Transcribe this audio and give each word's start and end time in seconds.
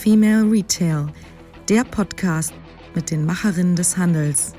Female 0.00 0.50
Retail, 0.50 1.08
der 1.68 1.84
Podcast 1.84 2.54
mit 2.94 3.10
den 3.10 3.26
Macherinnen 3.26 3.76
des 3.76 3.98
Handels. 3.98 4.54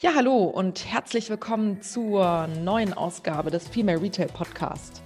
Ja, 0.00 0.14
hallo 0.14 0.44
und 0.44 0.86
herzlich 0.86 1.28
willkommen 1.28 1.82
zur 1.82 2.46
neuen 2.46 2.94
Ausgabe 2.94 3.50
des 3.50 3.68
Female 3.68 4.00
Retail 4.00 4.28
Podcast. 4.28 5.03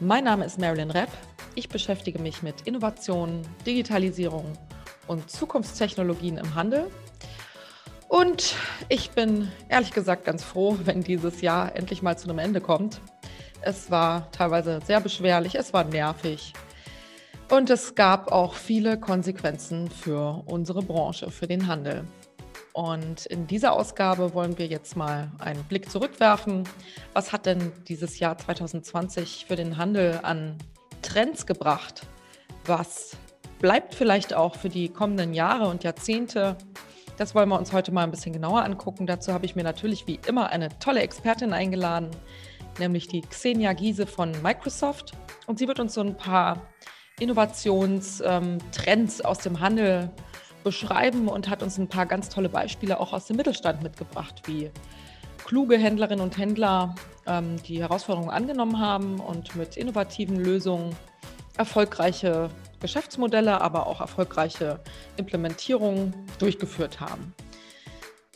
Mein 0.00 0.24
Name 0.24 0.44
ist 0.44 0.58
Marilyn 0.58 0.90
Repp. 0.90 1.08
Ich 1.54 1.70
beschäftige 1.70 2.18
mich 2.18 2.42
mit 2.42 2.60
Innovation, 2.66 3.40
Digitalisierung 3.64 4.44
und 5.06 5.30
Zukunftstechnologien 5.30 6.36
im 6.36 6.54
Handel. 6.54 6.90
Und 8.06 8.56
ich 8.90 9.12
bin 9.12 9.50
ehrlich 9.70 9.92
gesagt 9.92 10.26
ganz 10.26 10.44
froh, 10.44 10.76
wenn 10.84 11.02
dieses 11.02 11.40
Jahr 11.40 11.74
endlich 11.74 12.02
mal 12.02 12.18
zu 12.18 12.28
einem 12.28 12.38
Ende 12.38 12.60
kommt. 12.60 13.00
Es 13.62 13.90
war 13.90 14.30
teilweise 14.32 14.80
sehr 14.84 15.00
beschwerlich, 15.00 15.54
es 15.54 15.72
war 15.72 15.84
nervig. 15.84 16.52
Und 17.50 17.70
es 17.70 17.94
gab 17.94 18.30
auch 18.30 18.52
viele 18.52 19.00
Konsequenzen 19.00 19.90
für 19.90 20.42
unsere 20.44 20.82
Branche, 20.82 21.30
für 21.30 21.46
den 21.46 21.68
Handel. 21.68 22.04
Und 22.76 23.26
in 23.26 23.46
dieser 23.46 23.72
Ausgabe 23.72 24.34
wollen 24.34 24.58
wir 24.58 24.66
jetzt 24.66 24.96
mal 24.96 25.30
einen 25.38 25.64
Blick 25.64 25.90
zurückwerfen. 25.90 26.64
Was 27.14 27.32
hat 27.32 27.46
denn 27.46 27.72
dieses 27.88 28.18
Jahr 28.18 28.36
2020 28.36 29.46
für 29.48 29.56
den 29.56 29.78
Handel 29.78 30.20
an 30.22 30.58
Trends 31.00 31.46
gebracht? 31.46 32.02
Was 32.66 33.16
bleibt 33.60 33.94
vielleicht 33.94 34.34
auch 34.34 34.56
für 34.56 34.68
die 34.68 34.90
kommenden 34.90 35.32
Jahre 35.32 35.68
und 35.68 35.84
Jahrzehnte? 35.84 36.58
Das 37.16 37.34
wollen 37.34 37.48
wir 37.48 37.58
uns 37.58 37.72
heute 37.72 37.92
mal 37.92 38.04
ein 38.04 38.10
bisschen 38.10 38.34
genauer 38.34 38.62
angucken. 38.62 39.06
Dazu 39.06 39.32
habe 39.32 39.46
ich 39.46 39.56
mir 39.56 39.64
natürlich 39.64 40.06
wie 40.06 40.20
immer 40.26 40.50
eine 40.50 40.68
tolle 40.78 41.00
Expertin 41.00 41.54
eingeladen, 41.54 42.10
nämlich 42.78 43.08
die 43.08 43.22
Xenia 43.22 43.72
Giese 43.72 44.06
von 44.06 44.32
Microsoft. 44.42 45.12
Und 45.46 45.58
sie 45.58 45.66
wird 45.66 45.80
uns 45.80 45.94
so 45.94 46.02
ein 46.02 46.18
paar 46.18 46.60
Innovationstrends 47.20 49.22
aus 49.22 49.38
dem 49.38 49.60
Handel 49.60 50.10
beschreiben 50.66 51.28
und 51.28 51.48
hat 51.48 51.62
uns 51.62 51.78
ein 51.78 51.86
paar 51.86 52.06
ganz 52.06 52.28
tolle 52.28 52.48
Beispiele 52.48 52.98
auch 52.98 53.12
aus 53.12 53.26
dem 53.26 53.36
Mittelstand 53.36 53.84
mitgebracht, 53.84 54.42
wie 54.46 54.72
kluge 55.44 55.78
Händlerinnen 55.78 56.20
und 56.20 56.36
Händler 56.36 56.96
ähm, 57.24 57.62
die 57.62 57.80
Herausforderungen 57.80 58.30
angenommen 58.30 58.80
haben 58.80 59.20
und 59.20 59.54
mit 59.54 59.76
innovativen 59.76 60.34
Lösungen 60.34 60.96
erfolgreiche 61.56 62.50
Geschäftsmodelle, 62.80 63.60
aber 63.60 63.86
auch 63.86 64.00
erfolgreiche 64.00 64.80
Implementierungen 65.16 66.12
durchgeführt 66.40 67.00
haben. 67.00 67.32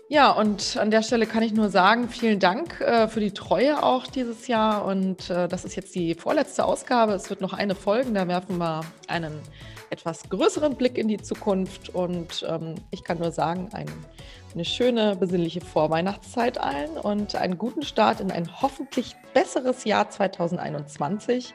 Ja, 0.09 0.31
und 0.31 0.77
an 0.77 0.92
der 0.92 1.03
Stelle 1.03 1.27
kann 1.27 1.42
ich 1.42 1.53
nur 1.53 1.69
sagen, 1.69 2.09
vielen 2.09 2.39
Dank 2.39 2.81
äh, 2.81 3.09
für 3.09 3.20
die 3.20 3.33
Treue 3.33 3.83
auch 3.83 4.06
dieses 4.06 4.47
Jahr. 4.47 4.84
Und 4.84 5.31
äh, 5.31 5.48
das 5.48 5.65
ist 5.65 5.75
jetzt 5.75 5.97
die 5.97 6.15
vorletzte 6.15 6.65
Ausgabe. 6.65 7.12
Es 7.12 7.28
wird 7.28 7.41
noch 7.41 7.53
eine 7.53 7.75
folgen. 7.75 8.15
Da 8.15 8.28
werfen 8.28 8.59
wir 8.59 8.83
einen 9.09 9.41
etwas 9.91 10.28
größeren 10.28 10.77
Blick 10.77 10.96
in 10.96 11.08
die 11.08 11.19
Zukunft. 11.19 11.91
Und 11.91 12.44
ähm, 12.48 12.77
ich 12.91 13.05
kann 13.05 13.19
nur 13.19 13.33
sagen, 13.33 13.69
ein, 13.72 13.86
eine 14.55 14.64
schöne, 14.64 15.16
besinnliche 15.16 15.60
Vorweihnachtszeit 15.60 16.58
allen 16.58 16.97
und 16.97 17.34
einen 17.34 17.58
guten 17.58 17.82
Start 17.82 18.20
in 18.20 18.30
ein 18.30 18.62
hoffentlich 18.62 19.14
besseres 19.34 19.84
Jahr 19.84 20.08
2021. 20.08 21.55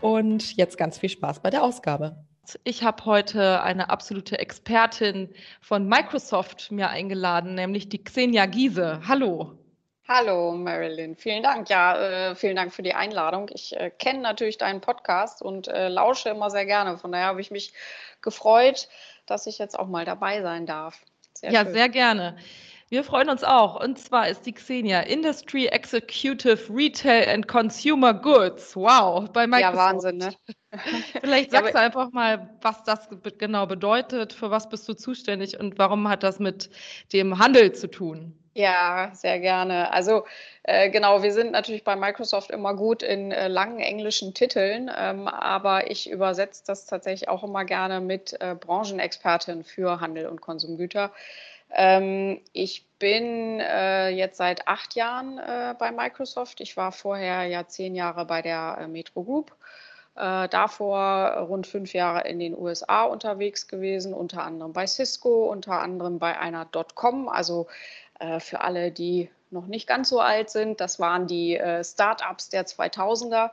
Und 0.00 0.56
jetzt 0.56 0.76
ganz 0.76 0.98
viel 0.98 1.08
Spaß 1.08 1.40
bei 1.40 1.50
der 1.50 1.62
Ausgabe. 1.62 2.16
Ich 2.62 2.82
habe 2.82 3.06
heute 3.06 3.62
eine 3.62 3.88
absolute 3.88 4.38
Expertin 4.38 5.30
von 5.62 5.88
Microsoft 5.88 6.70
mir 6.70 6.90
eingeladen, 6.90 7.54
nämlich 7.54 7.88
die 7.88 8.04
Xenia 8.04 8.44
Giese. 8.44 9.00
Hallo. 9.08 9.63
Hallo 10.06 10.52
Marilyn, 10.52 11.16
vielen 11.16 11.42
Dank. 11.42 11.70
Ja, 11.70 11.96
äh, 12.30 12.34
vielen 12.34 12.56
Dank 12.56 12.74
für 12.74 12.82
die 12.82 12.92
Einladung. 12.92 13.48
Ich 13.54 13.74
äh, 13.74 13.90
kenne 13.90 14.18
natürlich 14.18 14.58
deinen 14.58 14.82
Podcast 14.82 15.40
und 15.40 15.66
äh, 15.68 15.88
lausche 15.88 16.28
immer 16.28 16.50
sehr 16.50 16.66
gerne. 16.66 16.98
Von 16.98 17.10
daher 17.10 17.28
habe 17.28 17.40
ich 17.40 17.50
mich 17.50 17.72
gefreut, 18.20 18.88
dass 19.24 19.46
ich 19.46 19.56
jetzt 19.56 19.78
auch 19.78 19.88
mal 19.88 20.04
dabei 20.04 20.42
sein 20.42 20.66
darf. 20.66 21.00
Sehr 21.32 21.52
ja, 21.52 21.64
schön. 21.64 21.72
sehr 21.72 21.88
gerne. 21.88 22.36
Wir 22.90 23.02
freuen 23.02 23.30
uns 23.30 23.44
auch. 23.44 23.82
Und 23.82 23.98
zwar 23.98 24.28
ist 24.28 24.44
die 24.44 24.52
Xenia 24.52 25.00
Industry 25.00 25.68
Executive 25.68 26.68
Retail 26.68 27.26
and 27.26 27.48
Consumer 27.48 28.12
Goods. 28.12 28.76
Wow, 28.76 29.30
bei 29.32 29.46
Microsoft. 29.46 29.74
Ja, 29.74 29.74
Wahnsinn, 29.74 30.18
ne? 30.18 30.34
Vielleicht 31.22 31.50
sagst 31.50 31.72
ja, 31.72 31.72
du 31.72 31.78
einfach 31.78 32.12
mal, 32.12 32.54
was 32.60 32.82
das 32.84 33.08
genau 33.38 33.64
bedeutet, 33.64 34.34
für 34.34 34.50
was 34.50 34.68
bist 34.68 34.86
du 34.86 34.92
zuständig 34.92 35.58
und 35.58 35.78
warum 35.78 36.08
hat 36.10 36.22
das 36.22 36.38
mit 36.38 36.68
dem 37.14 37.38
Handel 37.38 37.72
zu 37.72 37.90
tun? 37.90 38.38
Ja, 38.56 39.10
sehr 39.14 39.40
gerne. 39.40 39.92
Also 39.92 40.24
äh, 40.62 40.88
genau, 40.88 41.24
wir 41.24 41.32
sind 41.32 41.50
natürlich 41.50 41.82
bei 41.82 41.96
Microsoft 41.96 42.52
immer 42.52 42.74
gut 42.74 43.02
in 43.02 43.32
äh, 43.32 43.48
langen 43.48 43.80
englischen 43.80 44.32
Titeln, 44.32 44.88
ähm, 44.96 45.26
aber 45.26 45.90
ich 45.90 46.08
übersetze 46.08 46.62
das 46.64 46.86
tatsächlich 46.86 47.28
auch 47.28 47.42
immer 47.42 47.64
gerne 47.64 48.00
mit 48.00 48.40
äh, 48.40 48.54
Branchenexpertin 48.54 49.64
für 49.64 50.00
Handel 50.00 50.26
und 50.26 50.40
Konsumgüter. 50.40 51.10
Ähm, 51.72 52.40
ich 52.52 52.86
bin 53.00 53.58
äh, 53.58 54.10
jetzt 54.10 54.36
seit 54.36 54.68
acht 54.68 54.94
Jahren 54.94 55.38
äh, 55.38 55.74
bei 55.76 55.90
Microsoft. 55.90 56.60
Ich 56.60 56.76
war 56.76 56.92
vorher 56.92 57.46
ja 57.46 57.66
zehn 57.66 57.96
Jahre 57.96 58.24
bei 58.24 58.40
der 58.40 58.78
äh, 58.82 58.86
Metro 58.86 59.24
Group. 59.24 59.52
davor 60.16 61.38
rund 61.48 61.66
fünf 61.66 61.92
Jahre 61.92 62.28
in 62.28 62.38
den 62.38 62.56
USA 62.56 63.02
unterwegs 63.02 63.66
gewesen, 63.66 64.14
unter 64.14 64.44
anderem 64.44 64.72
bei 64.72 64.86
Cisco, 64.86 65.50
unter 65.50 65.80
anderem 65.80 66.20
bei 66.20 66.38
einer 66.38 66.66
Dotcom, 66.66 67.28
also 67.28 67.66
äh, 67.66 68.03
für 68.38 68.60
alle, 68.60 68.92
die 68.92 69.28
noch 69.54 69.66
nicht 69.66 69.86
ganz 69.86 70.10
so 70.10 70.20
alt 70.20 70.50
sind, 70.50 70.80
das 70.80 71.00
waren 71.00 71.26
die 71.26 71.56
äh, 71.56 71.82
Startups 71.82 72.50
der 72.50 72.66
2000er. 72.66 73.50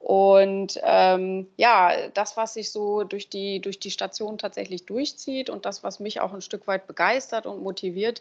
Und 0.00 0.80
ähm, 0.82 1.46
ja, 1.56 2.08
das, 2.08 2.36
was 2.36 2.54
sich 2.54 2.72
so 2.72 3.04
durch 3.04 3.28
die, 3.28 3.60
durch 3.60 3.78
die 3.78 3.92
Station 3.92 4.36
tatsächlich 4.36 4.84
durchzieht 4.84 5.48
und 5.48 5.64
das, 5.64 5.84
was 5.84 6.00
mich 6.00 6.20
auch 6.20 6.32
ein 6.32 6.40
Stück 6.40 6.66
weit 6.66 6.88
begeistert 6.88 7.46
und 7.46 7.62
motiviert, 7.62 8.20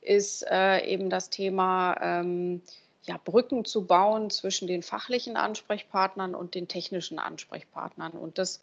ist 0.00 0.44
äh, 0.50 0.84
eben 0.84 1.08
das 1.08 1.30
Thema, 1.30 1.96
ähm, 2.02 2.62
ja, 3.04 3.16
Brücken 3.24 3.64
zu 3.64 3.86
bauen 3.86 4.28
zwischen 4.30 4.66
den 4.66 4.82
fachlichen 4.82 5.36
Ansprechpartnern 5.36 6.34
und 6.34 6.56
den 6.56 6.66
technischen 6.66 7.20
Ansprechpartnern. 7.20 8.12
Und 8.12 8.38
das 8.38 8.60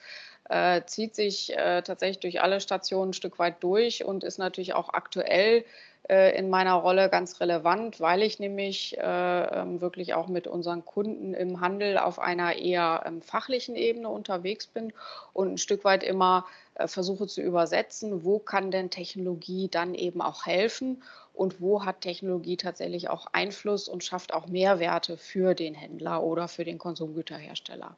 äh, 0.50 0.82
zieht 0.86 1.16
sich 1.16 1.58
äh, 1.58 1.82
tatsächlich 1.82 2.20
durch 2.20 2.42
alle 2.42 2.60
Stationen 2.60 3.12
ein 3.12 3.14
Stück 3.14 3.40
weit 3.40 3.64
durch 3.64 4.04
und 4.04 4.26
ist 4.26 4.40
natürlich 4.40 4.74
auch 4.74 4.90
aktuell 4.90 5.60
äh, 5.60 5.66
in 6.10 6.50
meiner 6.50 6.76
Rolle 6.76 7.10
ganz 7.10 7.42
relevant, 7.42 8.00
weil 8.00 8.22
ich 8.22 8.40
nämlich 8.40 8.98
äh, 8.98 9.02
ähm, 9.02 9.82
wirklich 9.82 10.14
auch 10.14 10.28
mit 10.28 10.48
unseren 10.48 10.86
Kunden 10.86 11.34
im 11.34 11.60
Handel 11.60 11.98
auf 11.98 12.20
einer 12.20 12.56
eher 12.56 13.04
ähm, 13.06 13.22
fachlichen 13.22 13.76
Ebene 13.76 14.08
unterwegs 14.08 14.68
bin 14.68 14.94
und 15.34 15.54
ein 15.54 15.58
Stück 15.58 15.84
weit 15.84 16.04
immer 16.04 16.46
äh, 16.76 16.88
versuche 16.88 17.28
zu 17.28 17.42
übersetzen, 17.42 18.24
wo 18.24 18.40
kann 18.40 18.72
denn 18.72 18.90
Technologie 18.90 19.68
dann 19.68 19.96
eben 19.96 20.22
auch 20.22 20.46
helfen 20.46 21.04
und 21.34 21.62
wo 21.62 21.84
hat 21.84 22.02
Technologie 22.02 22.58
tatsächlich 22.58 23.10
auch 23.10 23.28
Einfluss 23.34 23.90
und 23.90 24.04
schafft 24.04 24.34
auch 24.34 24.48
Mehrwerte 24.48 25.18
für 25.18 25.56
den 25.56 25.74
Händler 25.74 26.24
oder 26.24 26.48
für 26.48 26.64
den 26.64 26.78
Konsumgüterhersteller. 26.78 27.96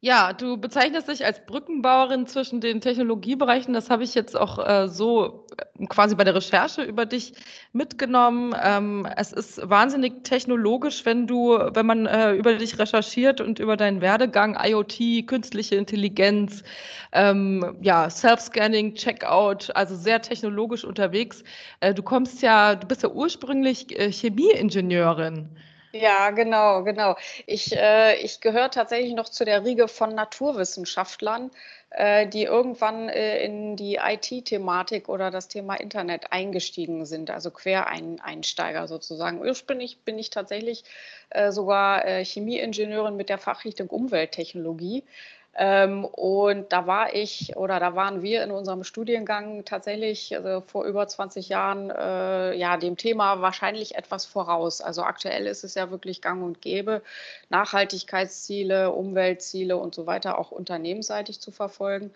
Ja, 0.00 0.34
du 0.34 0.58
bezeichnest 0.58 1.08
dich 1.08 1.24
als 1.24 1.44
Brückenbauerin 1.46 2.26
zwischen 2.26 2.60
den 2.60 2.80
Technologiebereichen. 2.80 3.72
Das 3.74 3.88
habe 3.90 4.04
ich 4.04 4.14
jetzt 4.14 4.36
auch 4.36 4.58
äh, 4.64 4.88
so 4.88 5.46
äh, 5.56 5.86
quasi 5.86 6.14
bei 6.14 6.22
der 6.22 6.34
Recherche 6.34 6.82
über 6.82 7.06
dich 7.06 7.32
mitgenommen. 7.72 8.54
Ähm, 8.62 9.08
es 9.16 9.32
ist 9.32 9.68
wahnsinnig 9.68 10.22
technologisch, 10.22 11.04
wenn 11.06 11.26
du, 11.26 11.58
wenn 11.72 11.86
man 11.86 12.06
äh, 12.06 12.34
über 12.34 12.54
dich 12.54 12.78
recherchiert 12.78 13.40
und 13.40 13.58
über 13.58 13.76
deinen 13.76 14.00
Werdegang, 14.02 14.56
IoT, 14.62 15.26
künstliche 15.26 15.76
Intelligenz, 15.76 16.62
ähm, 17.12 17.76
ja, 17.80 18.08
Self-Scanning, 18.10 18.94
Checkout, 18.94 19.74
also 19.74 19.96
sehr 19.96 20.20
technologisch 20.20 20.84
unterwegs. 20.84 21.42
Äh, 21.80 21.94
du 21.94 22.02
kommst 22.02 22.42
ja, 22.42 22.74
du 22.76 22.86
bist 22.86 23.02
ja 23.02 23.08
ursprünglich 23.08 23.98
äh, 23.98 24.12
Chemieingenieurin. 24.12 25.56
Ja, 26.00 26.30
genau, 26.30 26.82
genau. 26.82 27.16
Ich, 27.46 27.72
äh, 27.76 28.16
ich 28.16 28.40
gehöre 28.40 28.70
tatsächlich 28.70 29.14
noch 29.14 29.28
zu 29.28 29.44
der 29.44 29.64
Riege 29.64 29.86
von 29.88 30.14
Naturwissenschaftlern, 30.14 31.50
äh, 31.90 32.26
die 32.26 32.42
irgendwann 32.42 33.08
äh, 33.08 33.44
in 33.44 33.76
die 33.76 33.96
IT-Thematik 33.96 35.08
oder 35.08 35.30
das 35.30 35.48
Thema 35.48 35.74
Internet 35.74 36.32
eingestiegen 36.32 37.06
sind, 37.06 37.30
also 37.30 37.50
Quereinsteiger 37.50 38.88
sozusagen. 38.88 39.40
Ursprünglich 39.40 40.00
bin 40.00 40.18
ich 40.18 40.30
tatsächlich 40.30 40.82
äh, 41.30 41.52
sogar 41.52 42.04
äh, 42.04 42.24
Chemieingenieurin 42.24 43.16
mit 43.16 43.28
der 43.28 43.38
Fachrichtung 43.38 43.88
Umwelttechnologie. 43.88 45.04
Ähm, 45.58 46.04
und 46.04 46.70
da 46.70 46.86
war 46.86 47.14
ich 47.14 47.56
oder 47.56 47.80
da 47.80 47.94
waren 47.94 48.20
wir 48.20 48.44
in 48.44 48.50
unserem 48.50 48.84
Studiengang 48.84 49.64
tatsächlich 49.64 50.36
also 50.36 50.60
vor 50.66 50.84
über 50.84 51.08
20 51.08 51.48
Jahren 51.48 51.88
äh, 51.88 52.54
ja 52.54 52.76
dem 52.76 52.98
Thema 52.98 53.40
wahrscheinlich 53.40 53.94
etwas 53.94 54.26
voraus. 54.26 54.82
Also 54.82 55.02
aktuell 55.02 55.46
ist 55.46 55.64
es 55.64 55.74
ja 55.74 55.90
wirklich 55.90 56.20
gang 56.20 56.42
und 56.42 56.60
gäbe, 56.60 57.00
Nachhaltigkeitsziele, 57.48 58.92
Umweltziele 58.92 59.78
und 59.78 59.94
so 59.94 60.06
weiter 60.06 60.38
auch 60.38 60.50
unternehmensseitig 60.50 61.40
zu 61.40 61.50
verfolgen. 61.52 62.12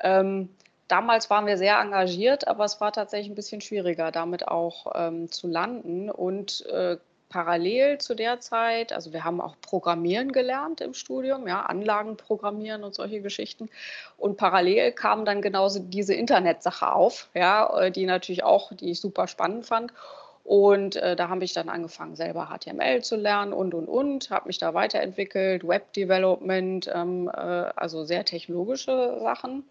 Ähm, 0.00 0.48
damals 0.88 1.30
waren 1.30 1.46
wir 1.46 1.58
sehr 1.58 1.78
engagiert, 1.78 2.48
aber 2.48 2.64
es 2.64 2.80
war 2.80 2.92
tatsächlich 2.92 3.30
ein 3.30 3.36
bisschen 3.36 3.60
schwieriger, 3.60 4.10
damit 4.10 4.48
auch 4.48 4.92
ähm, 4.96 5.30
zu 5.30 5.46
landen. 5.46 6.10
Und 6.10 6.66
äh, 6.66 6.96
parallel 7.30 7.98
zu 7.98 8.14
der 8.14 8.40
Zeit, 8.40 8.92
also 8.92 9.14
wir 9.14 9.24
haben 9.24 9.40
auch 9.40 9.54
Programmieren 9.62 10.32
gelernt 10.32 10.82
im 10.82 10.92
Studium, 10.92 11.48
ja, 11.48 11.62
Anlagen 11.62 12.18
programmieren 12.18 12.84
und 12.84 12.94
solche 12.94 13.22
Geschichten. 13.22 13.70
Und 14.18 14.36
parallel 14.36 14.92
kam 14.92 15.24
dann 15.24 15.40
genauso 15.40 15.78
diese 15.78 16.12
Internetsache 16.12 16.92
auf, 16.92 17.30
ja, 17.32 17.80
äh, 17.80 17.90
die 17.90 18.04
natürlich 18.04 18.44
auch, 18.44 18.72
die 18.74 18.90
ich 18.90 19.00
super 19.00 19.28
spannend 19.28 19.64
fand. 19.64 19.94
Und 20.42 20.96
äh, 20.96 21.14
da 21.16 21.28
habe 21.28 21.44
ich 21.44 21.52
dann 21.52 21.68
angefangen, 21.68 22.16
selber 22.16 22.48
HTML 22.48 23.02
zu 23.02 23.16
lernen 23.16 23.52
und, 23.52 23.72
und, 23.72 23.86
und, 23.86 24.30
habe 24.30 24.48
mich 24.48 24.58
da 24.58 24.74
weiterentwickelt, 24.74 25.66
Web 25.66 25.92
Development, 25.92 26.90
ähm, 26.92 27.30
äh, 27.32 27.38
also 27.38 28.04
sehr 28.04 28.24
technologische 28.24 29.18
Sachen 29.20 29.64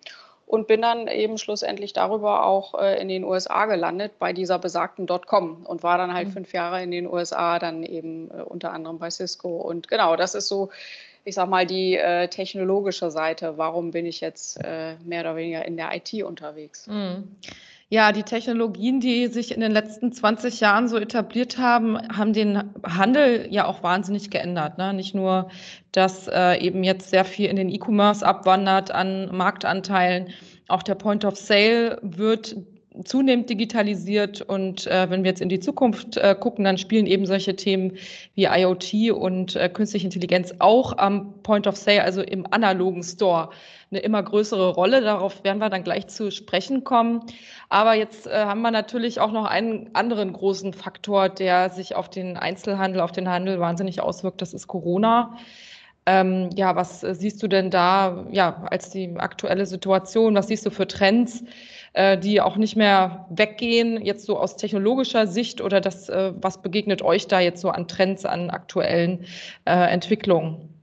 und 0.49 0.65
bin 0.65 0.81
dann 0.81 1.07
eben 1.07 1.37
schlussendlich 1.37 1.93
darüber 1.93 2.43
auch 2.43 2.73
äh, 2.73 2.99
in 2.99 3.07
den 3.07 3.23
USA 3.23 3.67
gelandet 3.67 4.17
bei 4.17 4.33
dieser 4.33 4.57
besagten 4.57 5.05
.com 5.05 5.63
und 5.63 5.83
war 5.83 5.99
dann 5.99 6.11
halt 6.11 6.29
mhm. 6.29 6.31
fünf 6.31 6.53
Jahre 6.53 6.81
in 6.81 6.89
den 6.89 7.05
USA, 7.05 7.59
dann 7.59 7.83
eben 7.83 8.31
äh, 8.31 8.41
unter 8.41 8.73
anderem 8.73 8.97
bei 8.97 9.11
Cisco 9.11 9.57
und 9.57 9.87
genau, 9.87 10.15
das 10.15 10.33
ist 10.33 10.47
so, 10.47 10.71
ich 11.23 11.35
sag 11.35 11.49
mal, 11.49 11.67
die 11.67 11.97
äh, 11.97 12.29
technologische 12.29 13.11
Seite. 13.11 13.59
Warum 13.59 13.91
bin 13.91 14.07
ich 14.07 14.21
jetzt 14.21 14.59
äh, 14.63 14.95
mehr 15.05 15.21
oder 15.21 15.35
weniger 15.35 15.63
in 15.65 15.77
der 15.77 15.95
IT 15.95 16.23
unterwegs? 16.23 16.87
Mhm. 16.87 17.35
Ja, 17.91 18.11
die 18.11 18.21
Technologien, 18.21 18.99
die 18.99 19.25
sich 19.27 19.51
in 19.51 19.61
den 19.61 19.71
letzten 19.71 20.11
20 20.11 20.59
Jahren 20.59 20.87
so 20.87 20.97
etabliert 20.97 21.57
haben, 21.57 21.97
haben 22.15 22.33
den 22.33 22.71
Handel 22.83 23.47
ja 23.49 23.65
auch 23.65 23.81
wahnsinnig 23.81 24.29
geändert. 24.29 24.77
Ne? 24.77 24.93
Nicht 24.93 25.15
nur, 25.15 25.49
dass 25.91 26.27
äh, 26.27 26.59
eben 26.59 26.83
jetzt 26.83 27.09
sehr 27.09 27.25
viel 27.25 27.49
in 27.49 27.55
den 27.55 27.69
E-Commerce 27.69 28.23
abwandert 28.23 28.91
an 28.91 29.35
Marktanteilen, 29.35 30.27
auch 30.67 30.83
der 30.83 30.93
Point 30.93 31.25
of 31.25 31.35
Sale 31.35 31.97
wird 32.03 32.57
zunehmend 33.05 33.49
digitalisiert 33.49 34.41
und 34.41 34.85
äh, 34.87 35.09
wenn 35.09 35.23
wir 35.23 35.29
jetzt 35.29 35.41
in 35.41 35.49
die 35.49 35.59
Zukunft 35.59 36.17
äh, 36.17 36.35
gucken, 36.39 36.65
dann 36.65 36.77
spielen 36.77 37.05
eben 37.05 37.25
solche 37.25 37.55
Themen 37.55 37.93
wie 38.35 38.45
IoT 38.45 39.11
und 39.11 39.55
äh, 39.55 39.69
künstliche 39.69 40.05
Intelligenz 40.05 40.53
auch 40.59 40.97
am 40.97 41.41
Point 41.41 41.65
of 41.65 41.75
Sale, 41.75 42.03
also 42.03 42.21
im 42.21 42.45
analogen 42.51 43.03
Store, 43.03 43.49
eine 43.91 44.01
immer 44.01 44.21
größere 44.21 44.69
Rolle. 44.69 45.01
Darauf 45.01 45.43
werden 45.43 45.59
wir 45.59 45.69
dann 45.69 45.83
gleich 45.83 46.07
zu 46.07 46.31
sprechen 46.31 46.83
kommen. 46.83 47.23
Aber 47.69 47.93
jetzt 47.93 48.27
äh, 48.27 48.45
haben 48.45 48.61
wir 48.61 48.71
natürlich 48.71 49.19
auch 49.19 49.31
noch 49.31 49.45
einen 49.45 49.89
anderen 49.93 50.33
großen 50.33 50.73
Faktor, 50.73 51.29
der 51.29 51.69
sich 51.69 51.95
auf 51.95 52.09
den 52.09 52.37
Einzelhandel, 52.37 53.01
auf 53.01 53.11
den 53.11 53.29
Handel 53.29 53.59
wahnsinnig 53.59 54.01
auswirkt. 54.01 54.41
Das 54.41 54.53
ist 54.53 54.67
Corona. 54.67 55.37
Ähm, 56.05 56.49
ja, 56.55 56.75
was 56.75 57.03
äh, 57.03 57.13
siehst 57.13 57.41
du 57.43 57.47
denn 57.47 57.69
da 57.69 58.25
ja, 58.31 58.63
als 58.71 58.89
die 58.89 59.13
aktuelle 59.17 59.65
Situation? 59.65 60.35
Was 60.35 60.47
siehst 60.47 60.65
du 60.65 60.71
für 60.71 60.87
Trends, 60.87 61.43
äh, 61.93 62.17
die 62.17 62.41
auch 62.41 62.57
nicht 62.57 62.75
mehr 62.75 63.27
weggehen, 63.29 64.03
jetzt 64.03 64.25
so 64.25 64.39
aus 64.39 64.55
technologischer 64.55 65.27
Sicht 65.27 65.61
oder 65.61 65.81
das, 65.81 66.09
äh, 66.09 66.33
was 66.35 66.61
begegnet 66.61 67.01
euch 67.01 67.27
da 67.27 67.39
jetzt 67.39 67.61
so 67.61 67.69
an 67.69 67.87
Trends, 67.87 68.25
an 68.25 68.49
aktuellen 68.49 69.25
äh, 69.65 69.71
Entwicklungen? 69.71 70.78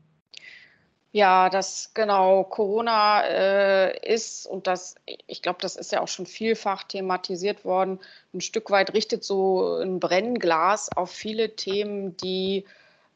Ja, 1.12 1.48
das 1.48 1.92
genau, 1.94 2.44
Corona 2.44 3.22
äh, 3.24 4.14
ist, 4.14 4.46
und 4.46 4.66
das, 4.66 4.96
ich 5.26 5.40
glaube, 5.40 5.58
das 5.62 5.76
ist 5.76 5.90
ja 5.92 6.02
auch 6.02 6.08
schon 6.08 6.26
vielfach 6.26 6.82
thematisiert 6.84 7.64
worden, 7.64 8.00
ein 8.34 8.42
Stück 8.42 8.70
weit 8.70 8.92
richtet 8.92 9.24
so 9.24 9.78
ein 9.80 9.98
Brennglas 9.98 10.90
auf 10.94 11.10
viele 11.10 11.56
Themen, 11.56 12.16
die 12.18 12.66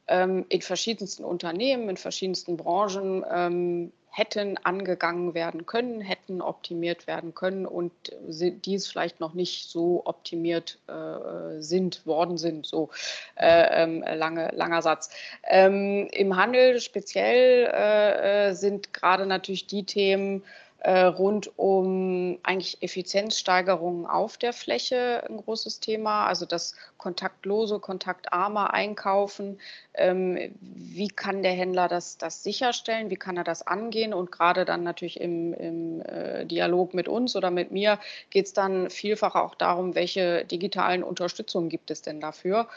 ähm, 0.09 0.47
in 0.49 0.63
verschiedensten 0.63 1.25
Unternehmen, 1.25 1.91
in 1.91 1.97
verschiedensten 1.99 2.57
Branchen 2.57 3.25
ähm, 3.31 3.93
hätten 4.11 4.59
angegangen 4.59 5.35
werden 5.35 5.67
können, 5.67 6.01
hätten 6.01 6.43
optimiert 6.43 7.07
werden 7.07 7.35
können 7.35 7.65
und 7.65 7.93
dies 8.29 8.89
vielleicht 8.89 9.21
noch 9.21 9.35
nicht 9.35 9.71
so 9.71 10.03
optimiert 10.05 10.79
äh, 10.89 11.61
sind, 11.61 12.05
worden 12.07 12.37
sind. 12.37 12.67
So 12.67 12.91
äh, 13.37 13.83
ähm, 13.83 14.03
lange, 14.03 14.51
langer 14.53 14.83
Satz. 14.83 15.11
Ähm, 15.45 16.09
Im 16.13 16.37
Handel 16.37 16.81
speziell 16.81 17.71
äh, 17.73 18.49
äh 18.49 18.55
sind 18.55 18.93
gerade 18.93 19.27
natürlich 19.27 19.67
die 19.67 19.85
Themen, 19.85 20.43
äh, 20.43 20.61
rund 20.89 21.59
um 21.59 22.39
eigentlich 22.43 22.83
Effizienzsteigerungen 22.83 24.07
auf 24.07 24.39
der 24.39 24.53
Fläche 24.53 25.23
ein 25.29 25.37
großes 25.37 25.81
Thema, 25.81 26.27
also 26.27 26.47
das 26.47 26.75
kontaktlose, 26.97 27.79
kontaktarme 27.81 28.73
Einkaufen. 28.73 29.59
Ähm, 29.95 30.55
wie 30.61 31.09
kann 31.09 31.43
der 31.43 31.53
Händler 31.53 31.89
das, 31.89 32.17
das 32.17 32.43
sicherstellen? 32.43 33.11
Wie 33.11 33.17
kann 33.17 33.37
er 33.37 33.45
das 33.45 33.67
angehen? 33.67 34.15
Und 34.15 34.33
gerade 34.33 34.65
dann 34.65 34.83
natürlich 34.83 35.21
im, 35.21 35.53
im 35.55 36.01
äh, 36.03 36.47
Dialog 36.47 36.95
mit 36.95 37.09
uns 37.09 37.37
oder 37.37 37.51
mit 37.51 37.71
mir 37.73 37.99
geht 38.31 38.47
es 38.47 38.53
dann 38.53 38.89
vielfach 38.89 39.35
auch 39.35 39.55
darum, 39.55 39.95
welche 39.95 40.45
digitalen 40.45 41.03
Unterstützungen 41.03 41.69
gibt 41.69 41.91
es 41.91 42.03
denn 42.03 42.21
dafür? 42.21 42.69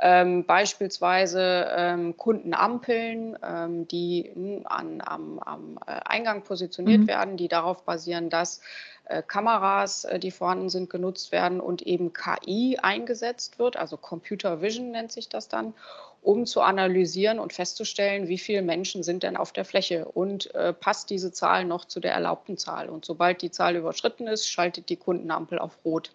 Ähm, 0.00 0.44
beispielsweise 0.46 1.68
ähm, 1.76 2.16
Kundenampeln, 2.16 3.38
ähm, 3.42 3.86
die 3.86 4.32
an, 4.64 5.00
am, 5.04 5.38
am, 5.38 5.78
äh, 5.86 6.00
Eingang 6.04 6.42
positioniert 6.42 7.02
mhm. 7.02 7.06
werden, 7.06 7.36
die 7.36 7.48
darauf 7.48 7.84
basieren, 7.84 8.30
dass 8.30 8.60
äh, 9.04 9.22
Kameras, 9.22 10.04
äh, 10.04 10.18
die 10.18 10.30
vorhanden 10.30 10.70
sind, 10.70 10.90
genutzt 10.90 11.30
werden 11.30 11.60
und 11.60 11.82
eben 11.82 12.12
KI 12.12 12.78
eingesetzt 12.80 13.58
wird, 13.58 13.76
also 13.76 13.96
Computer 13.96 14.62
Vision 14.62 14.90
nennt 14.90 15.12
sich 15.12 15.28
das 15.28 15.48
dann, 15.48 15.74
um 16.22 16.46
zu 16.46 16.60
analysieren 16.60 17.38
und 17.38 17.52
festzustellen, 17.52 18.28
wie 18.28 18.38
viele 18.38 18.62
Menschen 18.62 19.02
sind 19.02 19.24
denn 19.24 19.36
auf 19.36 19.52
der 19.52 19.64
Fläche 19.64 20.06
und 20.06 20.54
äh, 20.54 20.72
passt 20.72 21.10
diese 21.10 21.32
Zahl 21.32 21.64
noch 21.64 21.84
zu 21.84 21.98
der 21.98 22.12
erlaubten 22.12 22.56
Zahl. 22.56 22.88
Und 22.88 23.04
sobald 23.04 23.42
die 23.42 23.50
Zahl 23.50 23.76
überschritten 23.76 24.28
ist, 24.28 24.48
schaltet 24.48 24.88
die 24.88 24.96
Kundenampel 24.96 25.58
auf 25.58 25.78
Rot. 25.84 26.12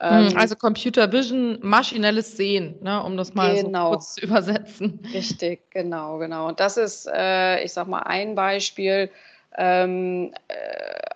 Ähm, 0.00 0.34
also 0.36 0.56
Computer 0.56 1.12
Vision, 1.12 1.58
maschinelles 1.60 2.36
Sehen, 2.36 2.76
ne, 2.80 3.02
um 3.02 3.16
das 3.16 3.34
mal 3.34 3.54
genau. 3.54 3.86
so 3.86 3.90
kurz 3.90 4.14
zu 4.14 4.20
übersetzen. 4.22 5.00
Richtig, 5.12 5.70
genau, 5.70 6.18
genau. 6.18 6.48
Und 6.48 6.58
das 6.58 6.78
ist, 6.78 7.06
äh, 7.06 7.62
ich 7.62 7.72
sag 7.72 7.86
mal, 7.86 8.00
ein 8.00 8.34
Beispiel 8.34 9.10
ähm, 9.58 10.32
äh, 10.48 10.54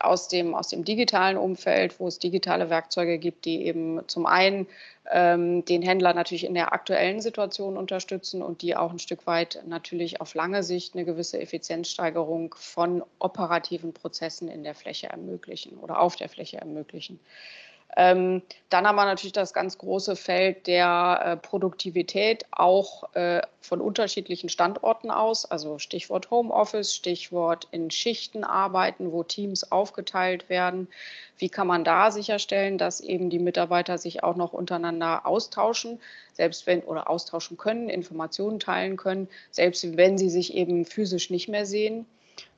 aus, 0.00 0.28
dem, 0.28 0.54
aus 0.54 0.69
dem 0.69 0.84
digitalen 0.84 1.38
Umfeld, 1.38 1.98
wo 1.98 2.08
es 2.08 2.19
digitale 2.19 2.69
Werkzeuge 2.69 3.19
gibt, 3.19 3.46
die 3.46 3.64
eben 3.64 4.00
zum 4.06 4.26
einen 4.26 4.66
ähm, 5.10 5.64
den 5.64 5.82
Händler 5.82 6.12
natürlich 6.12 6.44
in 6.44 6.54
der 6.54 6.72
aktuellen 6.72 7.20
Situation 7.20 7.78
unterstützen 7.78 8.42
und 8.42 8.60
die 8.60 8.76
auch 8.76 8.90
ein 8.90 8.98
Stück 8.98 9.26
weit 9.26 9.62
natürlich 9.66 10.20
auf 10.20 10.34
lange 10.34 10.62
Sicht 10.62 10.94
eine 10.94 11.05
gewisse 11.05 11.41
Effizienzsteigerung 11.41 12.55
von 12.58 13.03
operativen 13.19 13.93
Prozessen 13.93 14.48
in 14.48 14.62
der 14.62 14.74
Fläche 14.74 15.08
ermöglichen 15.08 15.79
oder 15.79 16.00
auf 16.00 16.17
der 16.17 16.29
Fläche 16.29 16.58
ermöglichen. 16.58 17.20
Ähm, 17.96 18.43
dann 18.70 18.86
haben 18.86 18.96
wir 18.96 19.05
natürlich 19.05 19.32
das 19.32 19.53
ganz 19.53 19.79
große 19.79 20.17
Feld 20.17 20.67
der 20.67 21.20
äh, 21.24 21.36
Produktivität 21.36 22.44
auch 22.51 23.15
äh, 23.15 23.41
von 23.60 23.81
unterschiedlichen 23.81 24.48
Standorten 24.48 25.10
aus, 25.10 25.44
also 25.44 25.79
Stichwort 25.79 26.31
Homeoffice, 26.31 26.94
Stichwort 26.94 27.69
in 27.70 27.91
Schichten 27.91 28.43
arbeiten, 28.43 29.13
wo 29.13 29.22
Teams 29.22 29.70
aufgeteilt 29.70 30.48
werden. 30.48 30.89
Wie 31.39 31.48
kann 31.48 31.69
man 31.69 31.84
da 31.84 32.10
sicherstellen, 32.10 32.79
dass 32.79 33.01
eben 33.01 33.31
die 33.31 33.39
Mitarbeiter 33.39 33.96
sich 33.98 34.24
auch 34.24 34.36
noch 34.36 34.53
untereinander 34.53 35.24
austauschen, 35.27 36.01
selbst 36.32 36.67
wenn 36.67 36.82
oder 36.82 37.08
austauschen 37.08 37.56
können, 37.56 37.89
Informationen 37.89 38.58
teilen 38.58 38.96
können, 38.96 39.29
selbst 39.53 39.96
wenn 39.96 40.19
sie 40.19 40.31
sich 40.31 40.55
eben 40.55 40.84
physisch 40.84 41.31
nicht 41.31 41.48
mehr 41.48 41.67
sehen? 41.67 42.06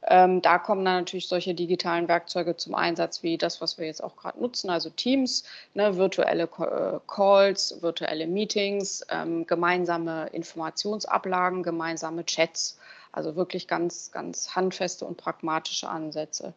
Ähm, 0.08 0.40
da 0.40 0.58
kommen 0.58 0.84
dann 0.84 0.98
natürlich 0.98 1.26
solche 1.26 1.54
digitalen 1.54 2.06
Werkzeuge 2.06 2.56
zum 2.56 2.76
Einsatz, 2.76 3.22
wie 3.24 3.38
das, 3.38 3.60
was 3.60 3.76
wir 3.76 3.86
jetzt 3.86 4.02
auch 4.02 4.16
gerade 4.16 4.40
nutzen, 4.40 4.70
also 4.70 4.88
Teams, 4.90 5.44
ne, 5.74 5.96
virtuelle 5.96 6.44
äh, 6.44 7.00
Calls, 7.08 7.82
virtuelle 7.82 8.28
Meetings, 8.28 9.04
ähm, 9.10 9.46
gemeinsame 9.46 10.28
Informationsablagen, 10.28 11.64
gemeinsame 11.64 12.24
Chats. 12.24 12.78
Also 13.10 13.34
wirklich 13.34 13.66
ganz, 13.66 14.12
ganz 14.12 14.54
handfeste 14.54 15.06
und 15.06 15.16
pragmatische 15.16 15.88
Ansätze. 15.88 16.52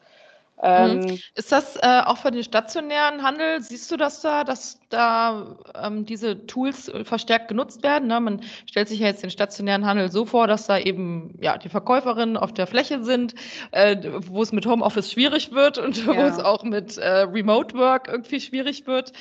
Mhm. 0.61 0.67
Ähm, 0.67 1.19
ist 1.35 1.51
das 1.53 1.77
äh, 1.77 2.01
auch 2.05 2.17
für 2.17 2.31
den 2.31 2.43
stationären 2.43 3.23
Handel? 3.23 3.61
Siehst 3.61 3.89
du 3.91 3.97
das 3.97 4.21
da, 4.21 4.43
dass 4.43 4.79
da 4.89 5.57
ähm, 5.81 6.05
diese 6.05 6.45
Tools 6.47 6.91
verstärkt 7.03 7.47
genutzt 7.47 7.81
werden? 7.81 8.09
Ne? 8.09 8.19
Man 8.19 8.41
stellt 8.65 8.89
sich 8.89 8.99
ja 8.99 9.07
jetzt 9.07 9.23
den 9.23 9.29
stationären 9.29 9.85
Handel 9.85 10.11
so 10.11 10.25
vor, 10.25 10.47
dass 10.47 10.67
da 10.67 10.77
eben 10.77 11.37
ja 11.41 11.57
die 11.57 11.69
Verkäuferinnen 11.69 12.35
auf 12.35 12.53
der 12.53 12.67
Fläche 12.67 13.03
sind, 13.03 13.35
äh, 13.71 13.95
wo 14.27 14.41
es 14.41 14.51
mit 14.51 14.65
Homeoffice 14.65 15.11
schwierig 15.11 15.53
wird 15.53 15.77
und 15.77 15.97
ja. 16.05 16.07
wo 16.07 16.21
es 16.21 16.39
auch 16.39 16.63
mit 16.63 16.97
äh, 16.97 17.21
Remote 17.21 17.77
Work 17.77 18.09
irgendwie 18.09 18.41
schwierig 18.41 18.85
wird. 18.85 19.13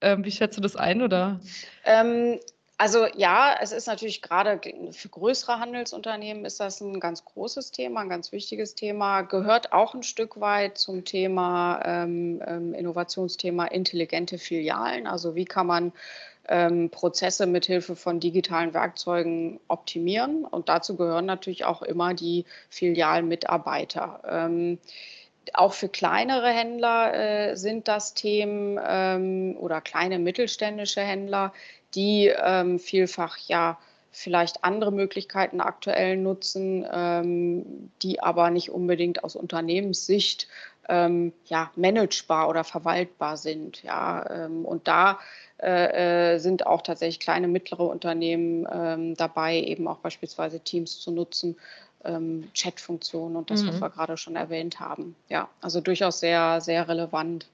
Ähm, 0.00 0.24
wie 0.24 0.30
schätzt 0.30 0.56
du 0.56 0.60
das 0.60 0.76
ein? 0.76 1.02
Oder? 1.02 1.40
Ähm, 1.84 2.38
Also 2.78 3.06
ja, 3.16 3.56
es 3.60 3.72
ist 3.72 3.86
natürlich 3.86 4.20
gerade 4.20 4.60
für 4.90 5.08
größere 5.08 5.58
Handelsunternehmen 5.60 6.44
ist 6.44 6.60
das 6.60 6.82
ein 6.82 7.00
ganz 7.00 7.24
großes 7.24 7.70
Thema, 7.70 8.02
ein 8.02 8.10
ganz 8.10 8.32
wichtiges 8.32 8.74
Thema, 8.74 9.22
gehört 9.22 9.72
auch 9.72 9.94
ein 9.94 10.02
Stück 10.02 10.40
weit 10.40 10.76
zum 10.76 11.04
Thema 11.04 11.80
ähm, 11.86 12.42
ähm 12.46 12.74
Innovationsthema 12.74 13.64
intelligente 13.66 14.36
Filialen. 14.36 15.06
Also 15.06 15.34
wie 15.34 15.46
kann 15.46 15.66
man 15.66 15.92
ähm, 16.48 16.90
Prozesse 16.90 17.46
mithilfe 17.46 17.96
von 17.96 18.20
digitalen 18.20 18.74
Werkzeugen 18.74 19.58
optimieren? 19.68 20.44
Und 20.44 20.68
dazu 20.68 20.96
gehören 20.96 21.24
natürlich 21.24 21.64
auch 21.64 21.80
immer 21.80 22.12
die 22.12 22.44
Filialmitarbeiter. 22.68 24.20
Ähm, 24.28 24.78
auch 25.54 25.72
für 25.72 25.88
kleinere 25.88 26.48
Händler 26.48 27.14
äh, 27.14 27.56
sind 27.56 27.88
das 27.88 28.14
Themen 28.14 28.78
ähm, 28.84 29.56
oder 29.58 29.80
kleine 29.80 30.18
mittelständische 30.18 31.00
Händler, 31.00 31.52
die 31.96 32.28
ähm, 32.28 32.78
vielfach 32.78 33.38
ja 33.48 33.78
vielleicht 34.12 34.64
andere 34.64 34.92
Möglichkeiten 34.92 35.60
aktuell 35.60 36.16
nutzen, 36.16 36.86
ähm, 36.90 37.90
die 38.02 38.22
aber 38.22 38.50
nicht 38.50 38.70
unbedingt 38.70 39.24
aus 39.24 39.36
Unternehmenssicht 39.36 40.48
ähm, 40.88 41.32
ja, 41.46 41.70
managebar 41.76 42.48
oder 42.48 42.64
verwaltbar 42.64 43.36
sind. 43.36 43.82
Ja, 43.82 44.24
ähm, 44.30 44.64
und 44.64 44.88
da 44.88 45.18
äh, 45.58 46.34
äh, 46.34 46.38
sind 46.38 46.66
auch 46.66 46.82
tatsächlich 46.82 47.20
kleine, 47.20 47.48
mittlere 47.48 47.82
Unternehmen 47.82 48.66
ähm, 48.72 49.14
dabei, 49.16 49.58
eben 49.60 49.88
auch 49.88 49.98
beispielsweise 49.98 50.60
Teams 50.60 50.98
zu 51.00 51.10
nutzen, 51.10 51.56
ähm, 52.04 52.48
Chat-Funktionen 52.54 53.36
und 53.36 53.50
das, 53.50 53.62
mhm. 53.62 53.68
was 53.68 53.80
wir 53.80 53.90
gerade 53.90 54.16
schon 54.16 54.36
erwähnt 54.36 54.80
haben. 54.80 55.16
Ja, 55.28 55.48
also 55.60 55.80
durchaus 55.80 56.20
sehr, 56.20 56.60
sehr 56.60 56.88
relevant. 56.88 57.48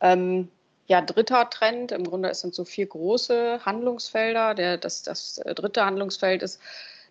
Ähm, 0.00 0.48
ja, 0.88 1.02
dritter 1.02 1.48
Trend, 1.50 1.92
im 1.92 2.04
Grunde 2.04 2.34
sind 2.34 2.54
so 2.54 2.64
vier 2.64 2.86
große 2.86 3.64
Handlungsfelder. 3.64 4.54
Der, 4.54 4.78
das, 4.78 5.02
das 5.02 5.38
äh, 5.38 5.54
dritte 5.54 5.84
Handlungsfeld 5.84 6.42
ist 6.42 6.60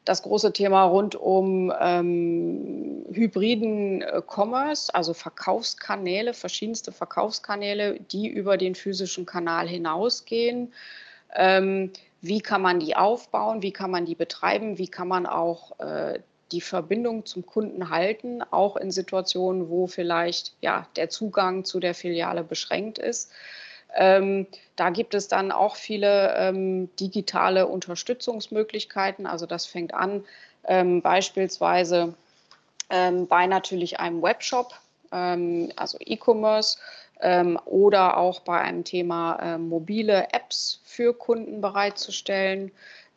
das 0.03 0.23
große 0.23 0.51
Thema 0.53 0.83
rund 0.85 1.15
um 1.15 1.71
ähm, 1.79 3.05
hybriden 3.11 4.01
äh, 4.01 4.21
Commerce, 4.27 4.93
also 4.95 5.13
Verkaufskanäle, 5.13 6.33
verschiedenste 6.33 6.91
Verkaufskanäle, 6.91 7.99
die 7.99 8.27
über 8.27 8.57
den 8.57 8.73
physischen 8.73 9.25
Kanal 9.27 9.67
hinausgehen. 9.67 10.73
Ähm, 11.35 11.91
wie 12.21 12.39
kann 12.39 12.63
man 12.63 12.79
die 12.79 12.95
aufbauen? 12.95 13.61
Wie 13.61 13.73
kann 13.73 13.91
man 13.91 14.05
die 14.05 14.15
betreiben? 14.15 14.79
Wie 14.79 14.87
kann 14.87 15.07
man 15.07 15.27
auch 15.27 15.79
äh, 15.79 16.19
die 16.51 16.61
Verbindung 16.61 17.25
zum 17.25 17.45
Kunden 17.45 17.89
halten, 17.91 18.41
auch 18.41 18.75
in 18.75 18.89
Situationen, 18.89 19.69
wo 19.69 19.85
vielleicht 19.85 20.55
ja, 20.61 20.87
der 20.95 21.09
Zugang 21.09 21.63
zu 21.63 21.79
der 21.79 21.93
Filiale 21.93 22.43
beschränkt 22.43 22.97
ist? 22.97 23.31
Ähm, 23.97 24.45
da 24.75 24.91
gibt 24.91 25.15
es 25.15 25.27
dann 25.27 25.51
auch 25.51 25.75
viele 25.75 26.35
ähm, 26.37 26.95
digitale 26.97 27.67
Unterstützungsmöglichkeiten. 27.67 29.25
Also 29.25 29.45
das 29.47 29.65
fängt 29.65 29.93
an 29.93 30.23
ähm, 30.65 31.01
beispielsweise 31.01 32.13
ähm, 32.89 33.27
bei 33.27 33.47
natürlich 33.47 33.99
einem 33.99 34.21
Webshop, 34.21 34.73
ähm, 35.11 35.71
also 35.75 35.97
E-Commerce 35.99 36.77
ähm, 37.21 37.59
oder 37.65 38.17
auch 38.17 38.41
bei 38.41 38.59
einem 38.61 38.83
Thema 38.83 39.39
äh, 39.41 39.57
mobile 39.57 40.27
Apps 40.31 40.79
für 40.83 41.13
Kunden 41.13 41.59
bereitzustellen 41.59 42.71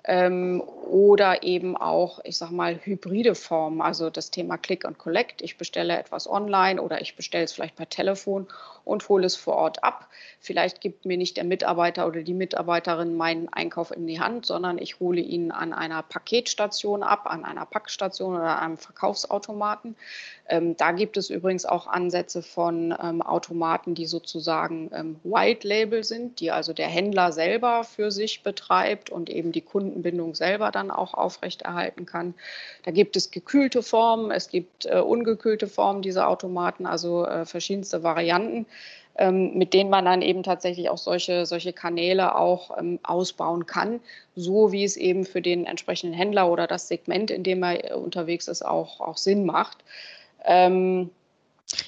ähm, 0.04 0.60
oder 0.60 1.42
eben 1.42 1.76
auch, 1.76 2.20
ich 2.24 2.36
sag 2.36 2.50
mal, 2.50 2.80
hybride 2.82 3.34
Formen, 3.34 3.80
also 3.80 4.10
das 4.10 4.30
Thema 4.30 4.58
Click 4.58 4.84
und 4.84 4.98
Collect. 4.98 5.42
Ich 5.42 5.56
bestelle 5.58 5.98
etwas 5.98 6.28
online 6.28 6.80
oder 6.80 7.00
ich 7.00 7.16
bestelle 7.16 7.44
es 7.44 7.52
vielleicht 7.52 7.76
per 7.76 7.88
Telefon 7.88 8.48
und 8.84 9.08
hole 9.08 9.26
es 9.26 9.36
vor 9.36 9.56
Ort 9.56 9.84
ab. 9.84 10.08
Vielleicht 10.40 10.80
gibt 10.80 11.04
mir 11.04 11.16
nicht 11.16 11.36
der 11.36 11.44
Mitarbeiter 11.44 12.06
oder 12.06 12.22
die 12.22 12.34
Mitarbeiterin 12.34 13.16
meinen 13.16 13.48
Einkauf 13.50 13.90
in 13.90 14.06
die 14.06 14.20
Hand, 14.20 14.46
sondern 14.46 14.78
ich 14.78 15.00
hole 15.00 15.20
ihn 15.20 15.52
an 15.52 15.72
einer 15.72 16.02
Paketstation 16.02 17.02
ab, 17.02 17.26
an 17.26 17.44
einer 17.44 17.66
Packstation 17.66 18.34
oder 18.34 18.60
einem 18.60 18.78
Verkaufsautomaten. 18.78 19.96
Ähm, 20.50 20.76
da 20.76 20.90
gibt 20.90 21.16
es 21.16 21.30
übrigens 21.30 21.64
auch 21.64 21.86
Ansätze 21.86 22.42
von 22.42 22.92
ähm, 23.02 23.22
Automaten, 23.22 23.94
die 23.94 24.06
sozusagen 24.06 24.90
ähm, 24.92 25.20
White 25.22 25.66
Label 25.66 26.02
sind, 26.02 26.40
die 26.40 26.50
also 26.50 26.72
der 26.72 26.88
Händler 26.88 27.30
selber 27.30 27.84
für 27.84 28.10
sich 28.10 28.42
betreibt 28.42 29.10
und 29.10 29.30
eben 29.30 29.52
die 29.52 29.60
Kundenbindung 29.60 30.34
selber 30.34 30.72
dann 30.72 30.90
auch 30.90 31.14
aufrechterhalten 31.14 32.04
kann. 32.04 32.34
Da 32.82 32.90
gibt 32.90 33.14
es 33.14 33.30
gekühlte 33.30 33.82
Formen, 33.82 34.32
es 34.32 34.48
gibt 34.48 34.86
äh, 34.86 34.98
ungekühlte 34.98 35.68
Formen 35.68 36.02
dieser 36.02 36.28
Automaten, 36.28 36.84
also 36.84 37.24
äh, 37.24 37.46
verschiedenste 37.46 38.02
Varianten 38.02 38.66
ähm, 39.16 39.58
mit 39.58 39.74
denen 39.74 39.90
man 39.90 40.04
dann 40.04 40.22
eben 40.22 40.42
tatsächlich 40.42 40.88
auch 40.88 40.98
solche, 40.98 41.44
solche 41.44 41.72
Kanäle 41.72 42.36
auch 42.36 42.76
ähm, 42.78 42.98
ausbauen 43.02 43.66
kann, 43.66 44.00
so 44.34 44.72
wie 44.72 44.84
es 44.84 44.96
eben 44.96 45.26
für 45.26 45.42
den 45.42 45.66
entsprechenden 45.66 46.16
Händler 46.16 46.50
oder 46.50 46.66
das 46.66 46.88
Segment, 46.88 47.30
in 47.30 47.42
dem 47.42 47.62
er 47.62 47.90
äh, 47.90 47.94
unterwegs 47.94 48.48
ist, 48.48 48.64
auch, 48.64 49.00
auch 49.00 49.16
Sinn 49.16 49.44
macht. 49.44 49.78
Ähm, 50.44 51.10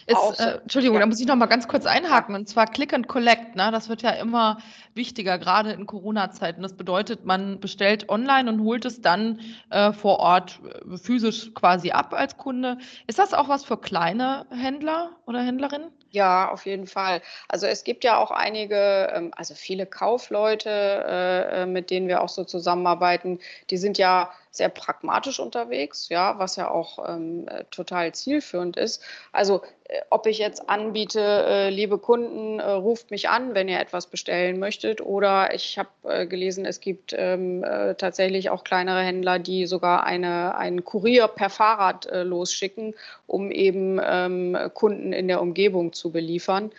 ist, 0.07 0.41
äh, 0.41 0.59
Entschuldigung, 0.59 0.97
ja. 0.97 1.01
da 1.01 1.07
muss 1.07 1.21
ich 1.21 1.27
noch 1.27 1.37
mal 1.37 1.47
ganz 1.47 1.67
kurz 1.67 1.87
einhaken. 1.87 2.35
Und 2.35 2.49
zwar 2.49 2.67
Click 2.67 2.93
and 2.93 3.09
Collect. 3.09 3.57
Ne? 3.57 3.71
Das 3.73 3.89
wird 3.89 4.03
ja 4.03 4.11
immer 4.11 4.59
wichtiger, 4.95 5.39
gerade 5.39 5.73
in 5.73 5.87
Corona-Zeiten. 5.87 6.63
Das 6.63 6.75
bedeutet, 6.75 7.25
man 7.25 7.59
bestellt 7.61 8.09
online 8.09 8.51
und 8.51 8.61
holt 8.63 8.85
es 8.85 9.01
dann 9.01 9.41
äh, 9.71 9.93
vor 9.93 10.19
Ort 10.21 10.61
äh, 10.65 10.97
physisch 10.97 11.53
quasi 11.55 11.91
ab 11.91 12.15
als 12.15 12.37
Kunde. 12.37 12.79
Ist 13.07 13.19
das 13.19 13.35
auch 13.35 13.49
was 13.49 13.65
für 13.65 13.77
kleine 13.77 14.47
Händler 14.51 15.11
oder 15.27 15.43
Händlerinnen? 15.43 15.91
Ja, 16.11 16.51
auf 16.51 16.67
jeden 16.67 16.87
Fall. 16.87 17.23
Also 17.49 17.67
es 17.67 17.85
gibt 17.85 18.05
ja 18.05 18.19
auch 18.19 18.31
einige, 18.31 19.11
ähm, 19.15 19.33
also 19.35 19.55
viele 19.55 19.87
Kaufleute, 19.87 20.69
äh, 20.69 21.63
äh, 21.63 21.67
mit 21.67 21.91
denen 21.91 22.07
wir 22.07 22.23
auch 22.23 22.29
so 22.29 22.45
zusammenarbeiten, 22.45 23.39
die 23.71 23.79
sind 23.79 23.99
ja 23.99 24.31
sehr 24.53 24.69
pragmatisch 24.69 25.41
unterwegs, 25.41 26.11
ja, 26.11 26.39
was 26.39 26.57
ja 26.57 26.71
auch 26.71 27.09
ähm, 27.09 27.49
äh, 27.49 27.65
total 27.71 28.13
zielführend 28.13 28.77
ist. 28.77 29.03
Also 29.33 29.63
äh, 29.89 30.03
ob 30.11 30.27
ich 30.27 30.37
jetzt 30.37 30.69
anbiete, 30.69 31.21
äh, 31.21 31.71
liebe 31.71 31.97
Kunden, 31.97 32.61
äh, 32.61 32.71
ruft 32.71 33.11
mich 33.11 33.31
an, 33.31 33.55
wenn 33.55 33.69
ihr 33.69 33.81
etwas 33.81 34.09
bestellen 34.09 34.59
möchtet, 34.59 35.01
oder 35.01 35.55
ich 35.55 35.79
habe 35.79 35.89
äh, 36.05 36.27
gelesen, 36.27 36.67
es 36.67 36.81
gibt 36.81 37.15
ähm, 37.17 37.65
äh, 37.65 37.95
tatsächlich 37.95 38.51
auch 38.51 38.63
kleinere 38.63 39.01
Händler, 39.01 39.39
die 39.39 39.65
sogar 39.65 40.05
eine, 40.05 40.55
einen 40.55 40.85
Kurier 40.85 41.29
per 41.29 41.49
Fahrrad 41.49 42.07
losschicken, 42.13 42.95
um 43.27 43.51
eben 43.51 43.99
ähm, 44.05 44.57
Kunden 44.75 45.15
in 45.15 45.29
der 45.29 45.41
Umgebung 45.41 45.95
zu 45.95 46.13
beliefern. 46.13 46.73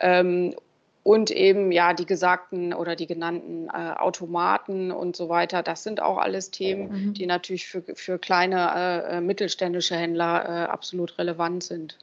Ähm, 0.00 0.54
und 1.08 1.30
eben 1.30 1.72
ja 1.72 1.94
die 1.94 2.04
gesagten 2.04 2.74
oder 2.74 2.94
die 2.94 3.06
genannten 3.06 3.68
äh, 3.68 3.94
Automaten 3.96 4.92
und 4.92 5.16
so 5.16 5.30
weiter. 5.30 5.62
Das 5.62 5.82
sind 5.82 6.02
auch 6.02 6.18
alles 6.18 6.50
Themen, 6.50 6.90
mhm. 7.06 7.14
die 7.14 7.24
natürlich 7.24 7.66
für, 7.66 7.82
für 7.94 8.18
kleine 8.18 8.72
äh, 8.76 9.16
äh 9.16 9.20
mittelständische 9.22 9.96
Händler 9.96 10.44
äh, 10.44 10.64
absolut 10.66 11.16
relevant 11.16 11.64
sind. 11.64 11.96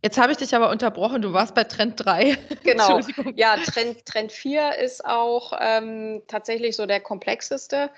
Jetzt 0.00 0.18
habe 0.18 0.32
ich 0.32 0.38
dich 0.38 0.54
aber 0.56 0.70
unterbrochen, 0.70 1.20
du 1.20 1.34
warst 1.34 1.54
bei 1.54 1.64
Trend 1.64 2.02
3. 2.02 2.38
Genau. 2.64 3.00
ja, 3.34 3.56
Trend, 3.58 4.06
Trend 4.06 4.32
4 4.32 4.78
ist 4.78 5.04
auch 5.04 5.52
ähm, 5.60 6.22
tatsächlich 6.28 6.74
so 6.74 6.86
der 6.86 7.00
komplexeste. 7.00 7.90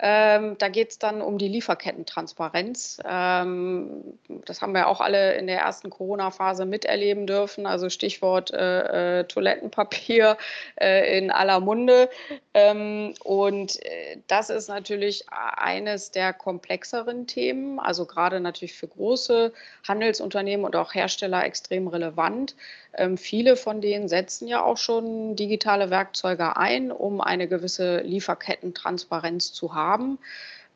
Ähm, 0.00 0.56
da 0.58 0.68
geht 0.68 0.90
es 0.90 0.98
dann 0.98 1.20
um 1.20 1.38
die 1.38 1.48
Lieferkettentransparenz. 1.48 3.00
Ähm, 3.04 4.18
das 4.44 4.62
haben 4.62 4.72
wir 4.72 4.86
auch 4.86 5.00
alle 5.00 5.34
in 5.34 5.48
der 5.48 5.58
ersten 5.58 5.90
Corona-Phase 5.90 6.66
miterleben 6.66 7.26
dürfen. 7.26 7.66
Also 7.66 7.90
Stichwort 7.90 8.52
äh, 8.52 9.20
äh, 9.20 9.24
Toilettenpapier 9.24 10.36
äh, 10.80 11.18
in 11.18 11.32
aller 11.32 11.58
Munde. 11.58 12.08
Ähm, 12.54 13.14
und 13.24 13.84
äh, 13.84 14.18
das 14.28 14.50
ist 14.50 14.68
natürlich 14.68 15.24
eines 15.30 16.12
der 16.12 16.32
komplexeren 16.32 17.26
Themen. 17.26 17.80
Also 17.80 18.06
gerade 18.06 18.38
natürlich 18.38 18.74
für 18.74 18.88
große 18.88 19.52
Handelsunternehmen 19.86 20.64
und 20.64 20.76
auch 20.76 20.94
Hersteller 20.94 21.44
extrem 21.44 21.88
relevant. 21.88 22.54
Ähm, 22.94 23.16
viele 23.16 23.56
von 23.56 23.80
denen 23.80 24.08
setzen 24.08 24.48
ja 24.48 24.62
auch 24.62 24.76
schon 24.76 25.36
digitale 25.36 25.90
Werkzeuge 25.90 26.56
ein, 26.56 26.90
um 26.90 27.20
eine 27.20 27.46
gewisse 27.46 28.00
Lieferkettentransparenz 28.00 29.52
zu 29.52 29.74
haben. 29.74 29.87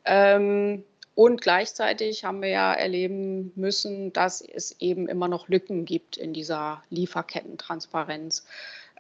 Ähm, 0.05 0.85
und 1.15 1.43
gleichzeitig 1.43 2.25
haben 2.25 2.41
wir 2.41 2.49
ja 2.49 2.73
erleben 2.73 3.53
müssen, 3.55 4.13
dass 4.13 4.41
es 4.41 4.81
eben 4.81 5.09
immer 5.09 5.29
noch 5.29 5.49
Lücken 5.49 5.85
gibt 5.85 6.17
in 6.17 6.33
dieser 6.33 6.83
Lieferkettentransparenz. 6.89 8.47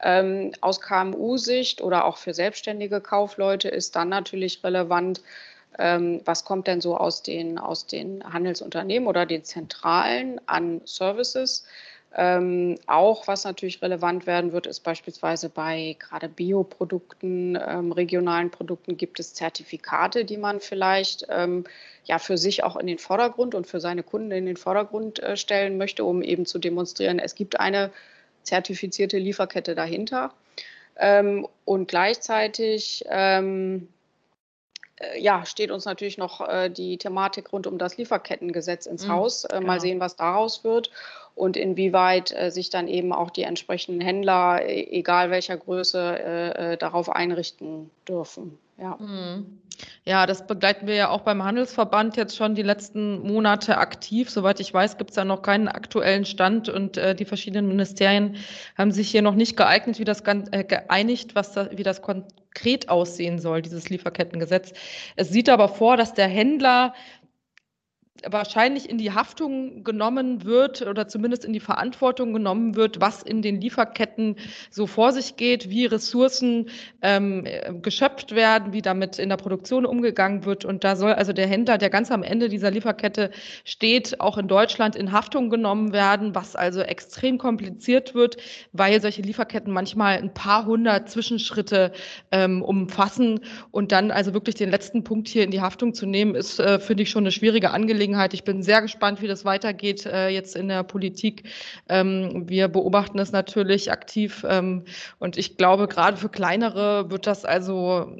Ähm, 0.02 0.52
aus 0.60 0.80
KMU-Sicht 0.80 1.80
oder 1.80 2.04
auch 2.04 2.18
für 2.18 2.34
selbstständige 2.34 3.00
Kaufleute 3.00 3.68
ist 3.68 3.96
dann 3.96 4.10
natürlich 4.10 4.62
relevant, 4.62 5.22
ähm, 5.78 6.20
was 6.24 6.44
kommt 6.44 6.66
denn 6.66 6.80
so 6.80 6.96
aus 6.96 7.22
den, 7.22 7.58
aus 7.58 7.86
den 7.86 8.22
Handelsunternehmen 8.30 9.08
oder 9.08 9.24
den 9.24 9.44
Zentralen 9.44 10.40
an 10.46 10.82
Services 10.84 11.64
ähm, 12.14 12.78
auch 12.86 13.26
was 13.26 13.44
natürlich 13.44 13.80
relevant 13.80 14.26
werden 14.26 14.52
wird, 14.52 14.66
ist 14.66 14.80
beispielsweise 14.80 15.48
bei 15.48 15.96
gerade 15.98 16.28
Bioprodukten, 16.28 17.58
ähm, 17.66 17.92
regionalen 17.92 18.50
Produkten 18.50 18.96
gibt 18.96 19.18
es 19.18 19.32
Zertifikate, 19.32 20.24
die 20.24 20.36
man 20.36 20.60
vielleicht 20.60 21.26
ähm, 21.30 21.64
ja 22.04 22.18
für 22.18 22.36
sich 22.36 22.64
auch 22.64 22.76
in 22.76 22.86
den 22.86 22.98
Vordergrund 22.98 23.54
und 23.54 23.66
für 23.66 23.80
seine 23.80 24.02
Kunden 24.02 24.30
in 24.30 24.44
den 24.44 24.58
Vordergrund 24.58 25.22
äh, 25.22 25.36
stellen 25.36 25.78
möchte, 25.78 26.04
um 26.04 26.22
eben 26.22 26.44
zu 26.44 26.58
demonstrieren, 26.58 27.18
es 27.18 27.34
gibt 27.34 27.58
eine 27.58 27.90
zertifizierte 28.42 29.18
Lieferkette 29.18 29.74
dahinter. 29.74 30.34
Ähm, 30.96 31.46
und 31.64 31.88
gleichzeitig 31.88 33.04
ähm, 33.08 33.88
äh, 33.88 34.01
ja, 35.18 35.44
steht 35.46 35.70
uns 35.70 35.84
natürlich 35.84 36.18
noch 36.18 36.46
äh, 36.46 36.68
die 36.68 36.98
Thematik 36.98 37.52
rund 37.52 37.66
um 37.66 37.78
das 37.78 37.96
Lieferkettengesetz 37.96 38.86
ins 38.86 39.06
mhm, 39.06 39.12
Haus. 39.12 39.44
Äh, 39.44 39.54
genau. 39.54 39.66
Mal 39.66 39.80
sehen, 39.80 40.00
was 40.00 40.16
daraus 40.16 40.64
wird 40.64 40.90
und 41.34 41.56
inwieweit 41.56 42.32
äh, 42.32 42.50
sich 42.50 42.70
dann 42.70 42.88
eben 42.88 43.12
auch 43.12 43.30
die 43.30 43.42
entsprechenden 43.42 44.00
Händler, 44.00 44.62
e-, 44.64 44.88
egal 44.90 45.30
welcher 45.30 45.56
Größe, 45.56 46.18
äh, 46.18 46.72
äh, 46.72 46.76
darauf 46.76 47.08
einrichten 47.10 47.90
dürfen. 48.06 48.58
Ja. 48.78 48.96
Mhm. 48.98 49.60
ja, 50.04 50.26
das 50.26 50.46
begleiten 50.46 50.88
wir 50.88 50.94
ja 50.94 51.10
auch 51.10 51.20
beim 51.20 51.44
Handelsverband 51.44 52.16
jetzt 52.16 52.36
schon 52.36 52.54
die 52.54 52.62
letzten 52.62 53.20
Monate 53.20 53.78
aktiv. 53.78 54.28
Soweit 54.28 54.58
ich 54.58 54.74
weiß, 54.74 54.98
gibt 54.98 55.10
es 55.10 55.16
da 55.16 55.24
noch 55.24 55.42
keinen 55.42 55.68
aktuellen 55.68 56.24
Stand 56.24 56.68
und 56.68 56.96
äh, 56.96 57.14
die 57.14 57.24
verschiedenen 57.24 57.68
Ministerien 57.68 58.36
haben 58.76 58.90
sich 58.90 59.10
hier 59.10 59.22
noch 59.22 59.34
nicht 59.34 59.56
geeignet, 59.56 59.98
wie 60.00 60.04
das 60.04 60.22
äh, 60.22 60.64
geeinigt, 60.64 61.34
was 61.34 61.52
da, 61.52 61.68
wie 61.70 61.84
das 61.84 62.02
konkret 62.54 62.88
aussehen 62.88 63.38
soll, 63.38 63.62
dieses 63.62 63.88
Lieferkettengesetz. 63.88 64.72
Es 65.16 65.30
sieht 65.30 65.48
aber 65.48 65.68
vor, 65.68 65.96
dass 65.96 66.14
der 66.14 66.28
Händler 66.28 66.94
wahrscheinlich 68.28 68.88
in 68.88 68.98
die 68.98 69.12
Haftung 69.12 69.84
genommen 69.84 70.44
wird 70.44 70.82
oder 70.82 71.08
zumindest 71.08 71.44
in 71.44 71.52
die 71.52 71.60
Verantwortung 71.60 72.32
genommen 72.32 72.76
wird, 72.76 73.00
was 73.00 73.22
in 73.22 73.42
den 73.42 73.60
Lieferketten 73.60 74.36
so 74.70 74.86
vor 74.86 75.12
sich 75.12 75.36
geht, 75.36 75.70
wie 75.70 75.86
Ressourcen 75.86 76.68
ähm, 77.00 77.44
geschöpft 77.80 78.34
werden, 78.34 78.72
wie 78.72 78.82
damit 78.82 79.18
in 79.18 79.28
der 79.28 79.38
Produktion 79.38 79.86
umgegangen 79.86 80.44
wird. 80.44 80.64
Und 80.64 80.84
da 80.84 80.94
soll 80.94 81.14
also 81.14 81.32
der 81.32 81.46
Händler, 81.46 81.78
der 81.78 81.90
ganz 81.90 82.10
am 82.10 82.22
Ende 82.22 82.48
dieser 82.48 82.70
Lieferkette 82.70 83.30
steht, 83.64 84.20
auch 84.20 84.38
in 84.38 84.46
Deutschland 84.46 84.94
in 84.94 85.12
Haftung 85.12 85.50
genommen 85.50 85.92
werden, 85.92 86.34
was 86.34 86.54
also 86.54 86.80
extrem 86.80 87.38
kompliziert 87.38 88.14
wird, 88.14 88.36
weil 88.72 89.00
solche 89.00 89.22
Lieferketten 89.22 89.72
manchmal 89.72 90.18
ein 90.18 90.34
paar 90.34 90.66
hundert 90.66 91.08
Zwischenschritte 91.08 91.92
ähm, 92.30 92.62
umfassen. 92.62 93.40
Und 93.70 93.90
dann 93.90 94.10
also 94.10 94.34
wirklich 94.34 94.54
den 94.54 94.70
letzten 94.70 95.02
Punkt 95.02 95.28
hier 95.28 95.44
in 95.44 95.50
die 95.50 95.62
Haftung 95.62 95.94
zu 95.94 96.06
nehmen, 96.06 96.34
ist, 96.34 96.60
äh, 96.60 96.78
finde 96.78 97.02
ich, 97.02 97.10
schon 97.10 97.24
eine 97.24 97.32
schwierige 97.32 97.70
Angelegenheit 97.70 98.01
Angelegenheit. 98.02 98.34
Ich 98.34 98.44
bin 98.44 98.62
sehr 98.62 98.82
gespannt, 98.82 99.22
wie 99.22 99.28
das 99.28 99.44
weitergeht 99.44 100.06
äh, 100.06 100.28
jetzt 100.28 100.56
in 100.56 100.68
der 100.68 100.82
Politik. 100.82 101.48
Ähm, 101.88 102.48
wir 102.48 102.68
beobachten 102.68 103.18
es 103.20 103.30
natürlich 103.30 103.92
aktiv 103.92 104.44
ähm, 104.48 104.84
und 105.20 105.38
ich 105.38 105.56
glaube, 105.56 105.86
gerade 105.86 106.16
für 106.16 106.28
kleinere 106.28 107.10
wird 107.10 107.26
das 107.26 107.44
also 107.44 108.12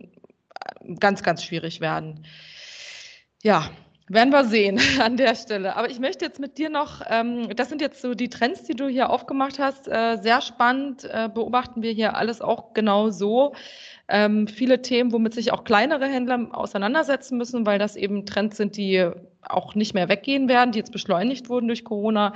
äh, 0.85 0.95
ganz, 1.01 1.23
ganz 1.25 1.43
schwierig 1.43 1.81
werden. 1.81 2.25
Ja, 3.43 3.71
werden 4.09 4.31
wir 4.31 4.45
sehen 4.45 4.79
an 5.01 5.17
der 5.17 5.35
Stelle. 5.35 5.75
Aber 5.75 5.91
ich 5.91 5.99
möchte 5.99 6.25
jetzt 6.25 6.39
mit 6.39 6.59
dir 6.59 6.71
noch, 6.71 7.03
ähm, 7.11 7.49
das 7.57 7.69
sind 7.69 7.81
jetzt 7.81 8.01
so 8.01 8.15
die 8.15 8.29
Trends, 8.29 8.63
die 8.63 8.75
du 8.75 8.87
hier 8.87 9.11
aufgemacht 9.11 9.59
hast. 9.59 9.89
Äh, 9.89 10.19
sehr 10.23 10.43
spannend, 10.43 11.05
äh, 11.05 11.29
beobachten 11.33 11.83
wir 11.83 11.91
hier 11.91 12.17
alles 12.17 12.41
auch 12.41 12.73
genau 12.73 13.11
so. 13.11 13.53
Ähm, 14.07 14.47
viele 14.47 14.81
Themen, 14.81 15.11
womit 15.13 15.35
sich 15.35 15.53
auch 15.53 15.65
kleinere 15.65 16.07
Händler 16.07 16.49
auseinandersetzen 16.53 17.37
müssen, 17.37 17.67
weil 17.67 17.81
das 17.81 17.97
eben 17.97 18.27
Trends 18.27 18.59
sind, 18.59 18.77
die 18.77 19.11
auch 19.49 19.75
nicht 19.75 19.95
mehr 19.95 20.09
weggehen 20.09 20.49
werden, 20.49 20.73
die 20.73 20.79
jetzt 20.79 20.93
beschleunigt 20.93 21.49
wurden 21.49 21.67
durch 21.67 21.85
Corona, 21.85 22.35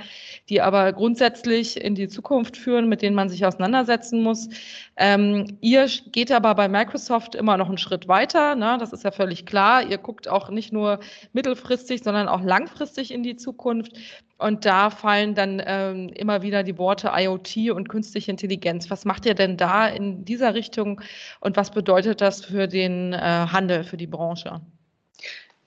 die 0.49 0.61
aber 0.61 0.91
grundsätzlich 0.93 1.81
in 1.81 1.95
die 1.95 2.07
Zukunft 2.07 2.57
führen, 2.57 2.89
mit 2.89 3.01
denen 3.01 3.15
man 3.15 3.29
sich 3.29 3.45
auseinandersetzen 3.45 4.21
muss. 4.21 4.49
Ähm, 4.97 5.57
ihr 5.61 5.87
geht 6.11 6.31
aber 6.31 6.55
bei 6.55 6.67
Microsoft 6.67 7.35
immer 7.35 7.57
noch 7.57 7.69
einen 7.69 7.77
Schritt 7.77 8.07
weiter, 8.07 8.55
ne? 8.55 8.77
das 8.79 8.93
ist 8.93 9.03
ja 9.03 9.11
völlig 9.11 9.45
klar. 9.45 9.83
Ihr 9.83 9.97
guckt 9.97 10.27
auch 10.27 10.49
nicht 10.49 10.73
nur 10.73 10.99
mittelfristig, 11.33 12.03
sondern 12.03 12.27
auch 12.27 12.41
langfristig 12.41 13.13
in 13.13 13.23
die 13.23 13.35
Zukunft. 13.35 13.93
Und 14.37 14.65
da 14.65 14.89
fallen 14.91 15.33
dann 15.33 15.61
ähm, 15.65 16.09
immer 16.09 16.43
wieder 16.43 16.61
die 16.63 16.77
Worte 16.77 17.11
IoT 17.15 17.71
und 17.71 17.89
künstliche 17.89 18.29
Intelligenz. 18.29 18.89
Was 18.91 19.03
macht 19.03 19.25
ihr 19.25 19.33
denn 19.33 19.57
da 19.57 19.87
in 19.87 20.25
dieser 20.25 20.53
Richtung 20.53 21.01
und 21.39 21.57
was 21.57 21.71
bedeutet 21.71 22.21
das 22.21 22.45
für 22.45 22.67
den 22.67 23.13
äh, 23.13 23.17
Handel, 23.17 23.83
für 23.83 23.97
die 23.97 24.07
Branche? 24.07 24.61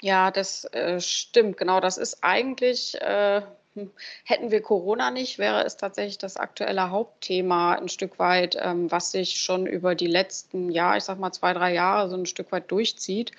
Ja, 0.03 0.31
das 0.31 0.65
äh, 0.73 1.01
stimmt, 1.01 1.57
genau. 1.59 1.81
Das 1.81 1.99
ist 1.99 2.25
eigentlich, 2.25 2.99
äh, 3.01 3.43
hm, 3.75 3.91
hätten 4.25 4.51
wir 4.51 4.63
Corona 4.63 5.11
nicht, 5.11 5.39
wäre 5.39 5.65
es 5.65 5.77
tatsächlich 5.77 6.17
das 6.19 6.37
aktuelle 6.39 6.91
Hauptthema 6.91 7.75
ein 7.75 7.89
Stück 7.89 8.19
weit, 8.19 8.57
ähm, 8.61 8.91
was 8.91 9.13
sich 9.13 9.37
schon 9.39 9.67
über 9.67 9.95
die 9.95 10.07
letzten, 10.07 10.71
ja, 10.71 10.97
ich 10.97 11.05
sag 11.05 11.19
mal 11.19 11.33
zwei, 11.33 11.53
drei 11.53 11.75
Jahre 11.75 12.09
so 12.09 12.17
ein 12.17 12.27
Stück 12.27 12.51
weit 12.51 12.71
durchzieht. 12.71 13.33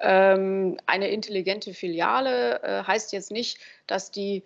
Ähm, 0.00 0.78
eine 0.86 1.08
intelligente 1.08 1.72
Filiale 1.72 2.62
äh, 2.62 2.82
heißt 2.84 3.12
jetzt 3.12 3.30
nicht, 3.30 3.58
dass 3.86 4.10
die 4.10 4.44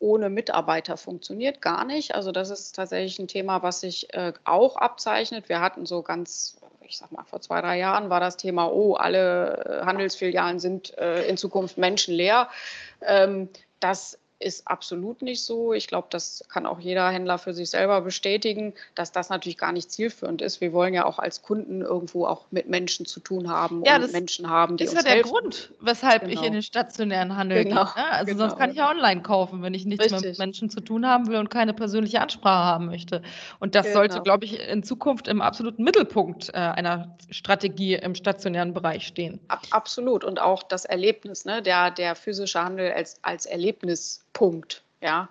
ohne 0.00 0.30
Mitarbeiter 0.30 0.96
funktioniert, 0.96 1.60
gar 1.62 1.84
nicht. 1.84 2.14
Also 2.14 2.32
das 2.32 2.50
ist 2.50 2.72
tatsächlich 2.74 3.18
ein 3.18 3.28
Thema, 3.28 3.62
was 3.62 3.80
sich 3.80 4.12
äh, 4.14 4.32
auch 4.44 4.76
abzeichnet. 4.76 5.48
Wir 5.48 5.60
hatten 5.60 5.86
so 5.86 6.02
ganz 6.02 6.56
ich 6.90 6.98
sag 6.98 7.12
mal, 7.12 7.24
vor 7.24 7.40
zwei, 7.40 7.60
drei 7.60 7.78
Jahren 7.78 8.10
war 8.10 8.18
das 8.20 8.36
Thema, 8.36 8.66
oh, 8.66 8.94
alle 8.94 9.80
äh, 9.80 9.86
Handelsfilialen 9.86 10.58
sind 10.58 10.96
äh, 10.98 11.22
in 11.26 11.36
Zukunft 11.36 11.78
menschenleer. 11.78 12.48
Ähm, 13.00 13.48
das 13.78 14.18
ist 14.40 14.66
absolut 14.66 15.20
nicht 15.20 15.42
so. 15.42 15.74
Ich 15.74 15.86
glaube, 15.86 16.08
das 16.10 16.42
kann 16.48 16.64
auch 16.64 16.80
jeder 16.80 17.08
Händler 17.10 17.38
für 17.38 17.52
sich 17.52 17.70
selber 17.70 18.00
bestätigen, 18.00 18.72
dass 18.94 19.12
das 19.12 19.28
natürlich 19.28 19.58
gar 19.58 19.72
nicht 19.72 19.90
zielführend 19.92 20.40
ist. 20.40 20.62
Wir 20.62 20.72
wollen 20.72 20.94
ja 20.94 21.04
auch 21.04 21.18
als 21.18 21.42
Kunden 21.42 21.82
irgendwo 21.82 22.26
auch 22.26 22.46
mit 22.50 22.68
Menschen 22.68 23.04
zu 23.04 23.20
tun 23.20 23.50
haben 23.50 23.84
ja, 23.84 23.96
und 23.96 24.12
Menschen 24.12 24.48
haben, 24.48 24.78
die 24.78 24.84
uns 24.84 24.94
helfen. 24.94 25.04
Das 25.04 25.04
ist 25.04 25.08
ja 25.10 25.22
der 25.22 25.30
Grund, 25.30 25.72
weshalb 25.80 26.22
genau. 26.22 26.40
ich 26.40 26.46
in 26.46 26.54
den 26.54 26.62
stationären 26.62 27.36
Handel 27.36 27.64
genau. 27.64 27.84
gehe. 27.84 28.02
Ne? 28.02 28.10
Also 28.10 28.32
genau. 28.32 28.38
sonst 28.38 28.58
kann 28.58 28.70
ich 28.70 28.76
ja 28.76 28.90
online 28.90 29.20
kaufen, 29.20 29.62
wenn 29.62 29.74
ich 29.74 29.84
nichts 29.84 30.06
Richtig. 30.06 30.22
mehr 30.22 30.30
mit 30.30 30.38
Menschen 30.38 30.70
zu 30.70 30.80
tun 30.80 31.06
haben 31.06 31.28
will 31.28 31.36
und 31.36 31.50
keine 31.50 31.74
persönliche 31.74 32.20
Ansprache 32.20 32.64
haben 32.64 32.86
möchte. 32.86 33.20
Und 33.58 33.74
das 33.74 33.86
genau. 33.86 33.98
sollte, 33.98 34.22
glaube 34.22 34.46
ich, 34.46 34.58
in 34.58 34.82
Zukunft 34.82 35.28
im 35.28 35.42
absoluten 35.42 35.84
Mittelpunkt 35.84 36.48
äh, 36.48 36.56
einer 36.56 37.14
Strategie 37.30 37.94
im 37.94 38.14
stationären 38.14 38.72
Bereich 38.72 39.06
stehen. 39.06 39.38
Ab, 39.48 39.60
absolut. 39.70 40.24
Und 40.24 40.40
auch 40.40 40.62
das 40.62 40.86
Erlebnis, 40.86 41.44
ne? 41.44 41.60
der, 41.60 41.90
der 41.90 42.14
physische 42.14 42.62
Handel 42.62 42.92
als, 42.92 43.18
als 43.22 43.44
Erlebnis 43.44 44.24
Punkt. 44.32 44.82
Ja. 45.00 45.28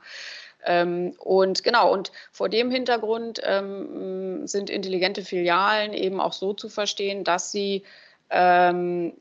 Ähm, 0.65 1.13
und 1.19 1.63
genau, 1.63 1.91
und 1.91 2.12
vor 2.31 2.49
dem 2.49 2.69
Hintergrund 2.69 3.41
ähm, 3.43 4.45
sind 4.45 4.69
intelligente 4.69 5.23
Filialen 5.23 5.93
eben 5.93 6.19
auch 6.19 6.33
so 6.33 6.53
zu 6.53 6.69
verstehen, 6.69 7.23
dass 7.23 7.51
sie 7.51 7.83
ähm, 8.29 9.13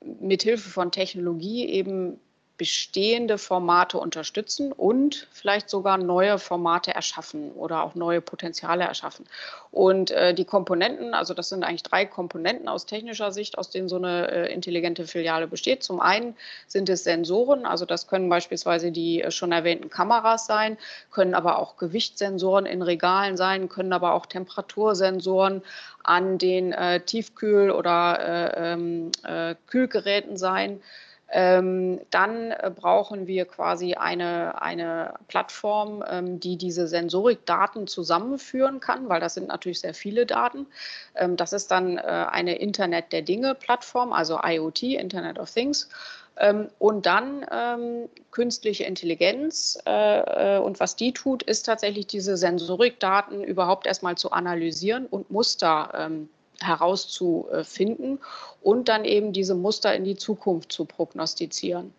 mithilfe 0.00 0.70
von 0.70 0.90
Technologie 0.92 1.68
eben 1.68 2.20
bestehende 2.58 3.38
Formate 3.38 3.98
unterstützen 3.98 4.72
und 4.72 5.28
vielleicht 5.30 5.70
sogar 5.70 5.96
neue 5.96 6.40
Formate 6.40 6.92
erschaffen 6.92 7.52
oder 7.52 7.84
auch 7.84 7.94
neue 7.94 8.20
Potenziale 8.20 8.82
erschaffen. 8.82 9.26
Und 9.70 10.10
äh, 10.10 10.34
die 10.34 10.44
Komponenten, 10.44 11.14
also 11.14 11.34
das 11.34 11.48
sind 11.48 11.62
eigentlich 11.62 11.84
drei 11.84 12.04
Komponenten 12.04 12.68
aus 12.68 12.84
technischer 12.84 13.30
Sicht, 13.30 13.56
aus 13.56 13.70
denen 13.70 13.88
so 13.88 13.96
eine 13.96 14.30
äh, 14.30 14.52
intelligente 14.52 15.06
Filiale 15.06 15.46
besteht. 15.46 15.84
Zum 15.84 16.00
einen 16.00 16.36
sind 16.66 16.88
es 16.88 17.04
Sensoren, 17.04 17.64
also 17.64 17.86
das 17.86 18.08
können 18.08 18.28
beispielsweise 18.28 18.90
die 18.90 19.22
äh, 19.22 19.30
schon 19.30 19.52
erwähnten 19.52 19.88
Kameras 19.88 20.46
sein, 20.46 20.76
können 21.12 21.34
aber 21.34 21.60
auch 21.60 21.76
Gewichtssensoren 21.76 22.66
in 22.66 22.82
Regalen 22.82 23.36
sein, 23.36 23.68
können 23.68 23.92
aber 23.92 24.14
auch 24.14 24.26
Temperatursensoren 24.26 25.62
an 26.02 26.38
den 26.38 26.72
äh, 26.72 27.00
Tiefkühl- 27.00 27.70
oder 27.70 28.18
äh, 28.18 28.72
ähm, 28.72 29.12
äh, 29.22 29.54
Kühlgeräten 29.68 30.36
sein. 30.36 30.80
Ähm, 31.30 32.00
dann 32.10 32.52
äh, 32.52 32.70
brauchen 32.74 33.26
wir 33.26 33.44
quasi 33.44 33.94
eine, 33.94 34.62
eine 34.62 35.14
Plattform, 35.28 36.02
ähm, 36.08 36.40
die 36.40 36.56
diese 36.56 36.88
Sensorikdaten 36.88 37.86
zusammenführen 37.86 38.80
kann, 38.80 39.10
weil 39.10 39.20
das 39.20 39.34
sind 39.34 39.48
natürlich 39.48 39.80
sehr 39.80 39.92
viele 39.92 40.24
Daten. 40.24 40.66
Ähm, 41.14 41.36
das 41.36 41.52
ist 41.52 41.70
dann 41.70 41.98
äh, 41.98 42.00
eine 42.00 42.56
Internet 42.56 43.12
der 43.12 43.22
Dinge-Plattform, 43.22 44.12
also 44.12 44.40
IoT, 44.42 44.82
Internet 44.84 45.38
of 45.38 45.52
Things. 45.52 45.90
Ähm, 46.38 46.68
und 46.78 47.04
dann 47.04 47.44
ähm, 47.50 48.08
künstliche 48.30 48.84
Intelligenz. 48.84 49.78
Äh, 49.86 50.56
äh, 50.56 50.58
und 50.60 50.80
was 50.80 50.96
die 50.96 51.12
tut, 51.12 51.42
ist 51.42 51.64
tatsächlich 51.64 52.06
diese 52.06 52.36
Sensorikdaten 52.36 53.42
überhaupt 53.42 53.86
erstmal 53.86 54.16
zu 54.16 54.30
analysieren 54.32 55.06
und 55.06 55.30
Muster 55.30 55.90
ähm, 55.94 56.30
herauszufinden 56.60 58.18
und 58.62 58.88
dann 58.88 59.04
eben 59.04 59.32
diese 59.32 59.54
Muster 59.54 59.94
in 59.94 60.04
die 60.04 60.16
Zukunft 60.16 60.72
zu 60.72 60.84
prognostizieren. 60.84 61.92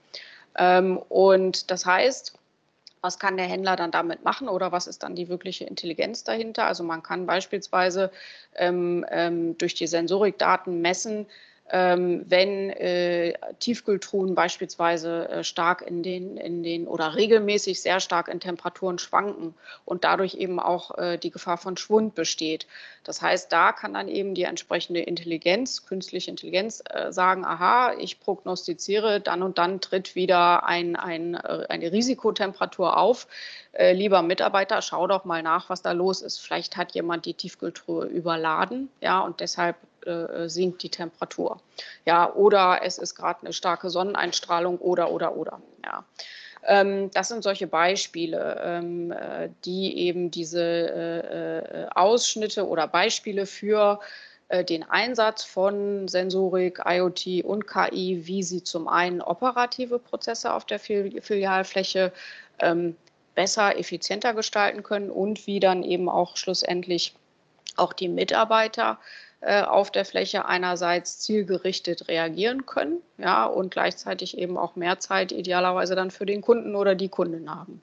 Ähm, 0.58 0.98
und 1.10 1.72
das 1.72 1.86
heißt, 1.86 2.34
was 3.02 3.18
kann 3.18 3.38
der 3.38 3.46
Händler 3.46 3.76
dann 3.76 3.92
damit 3.92 4.24
machen 4.24 4.50
oder 4.50 4.72
was 4.72 4.88
ist 4.88 5.04
dann 5.04 5.16
die 5.16 5.30
wirkliche 5.30 5.64
Intelligenz 5.66 6.24
dahinter? 6.24 6.66
Also 6.66 6.84
man 6.84 7.02
kann 7.02 7.26
beispielsweise 7.26 8.12
ähm, 8.56 9.06
ähm, 9.10 9.58
durch 9.58 9.74
die 9.74 9.88
Sensorikdaten 9.88 10.82
messen, 10.82 11.26
wenn 11.72 12.70
äh, 12.72 13.34
Tiefkühltruhen 13.60 14.34
beispielsweise 14.34 15.30
äh, 15.30 15.44
stark 15.44 15.82
in 15.84 16.02
den, 16.02 16.38
in 16.38 16.64
den 16.64 16.88
oder 16.88 17.16
regelmäßig 17.16 17.82
sehr 17.82 18.00
stark 18.00 18.28
in 18.28 18.40
Temperaturen 18.40 18.98
schwanken 18.98 19.54
und 19.86 20.04
dadurch 20.04 20.36
eben 20.36 20.60
auch 20.60 20.98
äh, 20.98 21.18
die 21.18 21.30
Gefahr 21.30 21.58
von 21.58 21.78
Schwund 21.78 22.16
besteht. 22.16 22.66
Das 23.04 23.22
heißt, 23.22 23.52
da 23.52 23.72
kann 23.72 23.94
dann 23.94 24.08
eben 24.08 24.36
die 24.36 24.44
entsprechende 24.44 25.02
Intelligenz, 25.02 25.86
künstliche 25.86 26.32
Intelligenz 26.32 26.84
äh, 26.90 27.12
sagen, 27.12 27.46
aha, 27.46 27.94
ich 28.00 28.20
prognostiziere, 28.20 29.20
dann 29.20 29.44
und 29.44 29.58
dann 29.58 29.82
tritt 29.82 30.16
wieder 30.16 30.66
ein, 30.66 30.96
ein, 30.96 31.36
äh, 31.36 31.66
eine 31.70 31.92
Risikotemperatur 31.92 32.98
auf. 32.98 33.28
Äh, 33.74 33.94
lieber 33.94 34.22
Mitarbeiter, 34.22 34.82
schau 34.82 35.08
doch 35.08 35.26
mal 35.26 35.44
nach, 35.44 35.70
was 35.70 35.82
da 35.82 35.92
los 35.92 36.22
ist. 36.22 36.40
Vielleicht 36.40 36.78
hat 36.78 36.94
jemand 36.94 37.26
die 37.26 37.36
Tiefkühltruhe 37.36 38.06
überladen, 38.06 38.90
ja, 39.02 39.20
und 39.20 39.40
deshalb 39.40 39.76
äh, 40.06 40.50
sinkt 40.50 40.84
die 40.84 40.90
Temperatur. 40.90 41.62
Ja, 42.06 42.34
oder 42.34 42.82
es 42.84 42.98
ist 42.98 43.16
gerade 43.16 43.42
eine 43.42 43.54
starke 43.54 43.90
Sonneneinstrahlung 43.90 44.78
oder, 44.80 45.12
oder, 45.12 45.36
oder. 45.36 45.62
Ja. 45.86 46.06
Ähm, 46.66 47.10
das 47.12 47.30
sind 47.30 47.44
solche 47.44 47.68
Beispiele, 47.68 48.62
ähm, 48.64 49.12
äh, 49.12 49.50
die 49.66 49.98
eben 49.98 50.32
diese 50.32 50.62
äh, 50.62 51.88
Ausschnitte 51.96 52.68
oder 52.68 52.88
Beispiele 52.88 53.46
für 53.46 54.00
den 54.68 54.82
Einsatz 54.82 55.44
von 55.44 56.08
Sensorik, 56.08 56.82
IoT 56.84 57.44
und 57.44 57.68
KI, 57.68 58.26
wie 58.26 58.42
sie 58.42 58.64
zum 58.64 58.88
einen 58.88 59.22
operative 59.22 60.00
Prozesse 60.00 60.52
auf 60.52 60.66
der 60.66 60.80
Filialfläche 60.80 62.12
ähm, 62.58 62.96
besser, 63.36 63.78
effizienter 63.78 64.34
gestalten 64.34 64.82
können 64.82 65.12
und 65.12 65.46
wie 65.46 65.60
dann 65.60 65.84
eben 65.84 66.10
auch 66.10 66.36
schlussendlich 66.36 67.14
auch 67.78 67.94
die 67.94 68.10
Mitarbeiter 68.10 68.98
äh, 69.00 69.29
auf 69.42 69.92
der 69.92 70.06
Fläche 70.06 70.46
einerseits 70.46 71.20
zielgerichtet 71.20 72.08
reagieren 72.08 72.66
können, 72.66 72.98
ja, 73.18 73.46
und 73.46 73.72
gleichzeitig 73.72 74.38
eben 74.38 74.58
auch 74.58 74.76
mehr 74.76 75.00
Zeit 75.00 75.32
idealerweise 75.32 75.96
dann 75.96 76.12
für 76.12 76.26
den 76.26 76.42
Kunden 76.42 76.76
oder 76.76 76.96
die 76.96 77.10
Kundin 77.10 77.50
haben. 77.50 77.82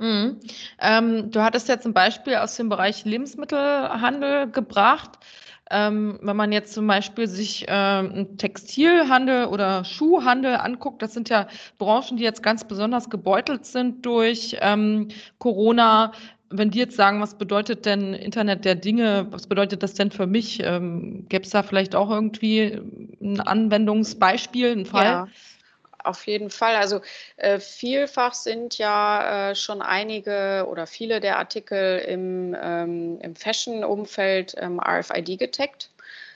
Mhm. 0.00 0.40
Ähm, 0.80 1.30
du 1.30 1.42
hattest 1.42 1.68
jetzt 1.68 1.86
ein 1.86 1.92
Beispiel 1.92 2.36
aus 2.36 2.56
dem 2.56 2.70
Bereich 2.70 3.04
Lebensmittelhandel 3.04 4.50
gebracht. 4.50 5.18
Ähm, 5.70 6.18
wenn 6.22 6.36
man 6.36 6.50
jetzt 6.50 6.72
zum 6.72 6.86
Beispiel 6.86 7.28
sich 7.28 7.66
ähm, 7.68 8.36
Textilhandel 8.38 9.44
oder 9.44 9.84
Schuhhandel 9.84 10.56
anguckt, 10.56 11.02
das 11.02 11.12
sind 11.12 11.28
ja 11.28 11.46
Branchen, 11.78 12.16
die 12.16 12.24
jetzt 12.24 12.42
ganz 12.42 12.64
besonders 12.64 13.08
gebeutelt 13.08 13.66
sind 13.66 14.04
durch 14.04 14.56
ähm, 14.60 15.08
Corona 15.38 16.12
wenn 16.50 16.70
die 16.70 16.80
jetzt 16.80 16.96
sagen, 16.96 17.20
was 17.20 17.38
bedeutet 17.38 17.86
denn 17.86 18.12
Internet 18.12 18.64
der 18.64 18.74
Dinge, 18.74 19.28
was 19.30 19.46
bedeutet 19.46 19.82
das 19.82 19.94
denn 19.94 20.10
für 20.10 20.26
mich? 20.26 20.60
Ähm, 20.62 21.26
Gäbe 21.28 21.44
es 21.44 21.50
da 21.50 21.62
vielleicht 21.62 21.94
auch 21.94 22.10
irgendwie 22.10 22.80
ein 23.22 23.40
Anwendungsbeispiel, 23.40 24.72
einen 24.72 24.86
Fall? 24.86 25.04
Ja. 25.04 25.28
Auf 26.02 26.26
jeden 26.26 26.50
Fall. 26.50 26.76
Also 26.76 27.02
äh, 27.36 27.60
vielfach 27.60 28.34
sind 28.34 28.78
ja 28.78 29.50
äh, 29.50 29.54
schon 29.54 29.82
einige 29.82 30.66
oder 30.68 30.86
viele 30.86 31.20
der 31.20 31.38
Artikel 31.38 31.98
im, 31.98 32.56
ähm, 32.60 33.18
im 33.20 33.36
Fashion-Umfeld 33.36 34.54
ähm, 34.58 34.80
RFID 34.80 35.38
getaggt. 35.38 35.90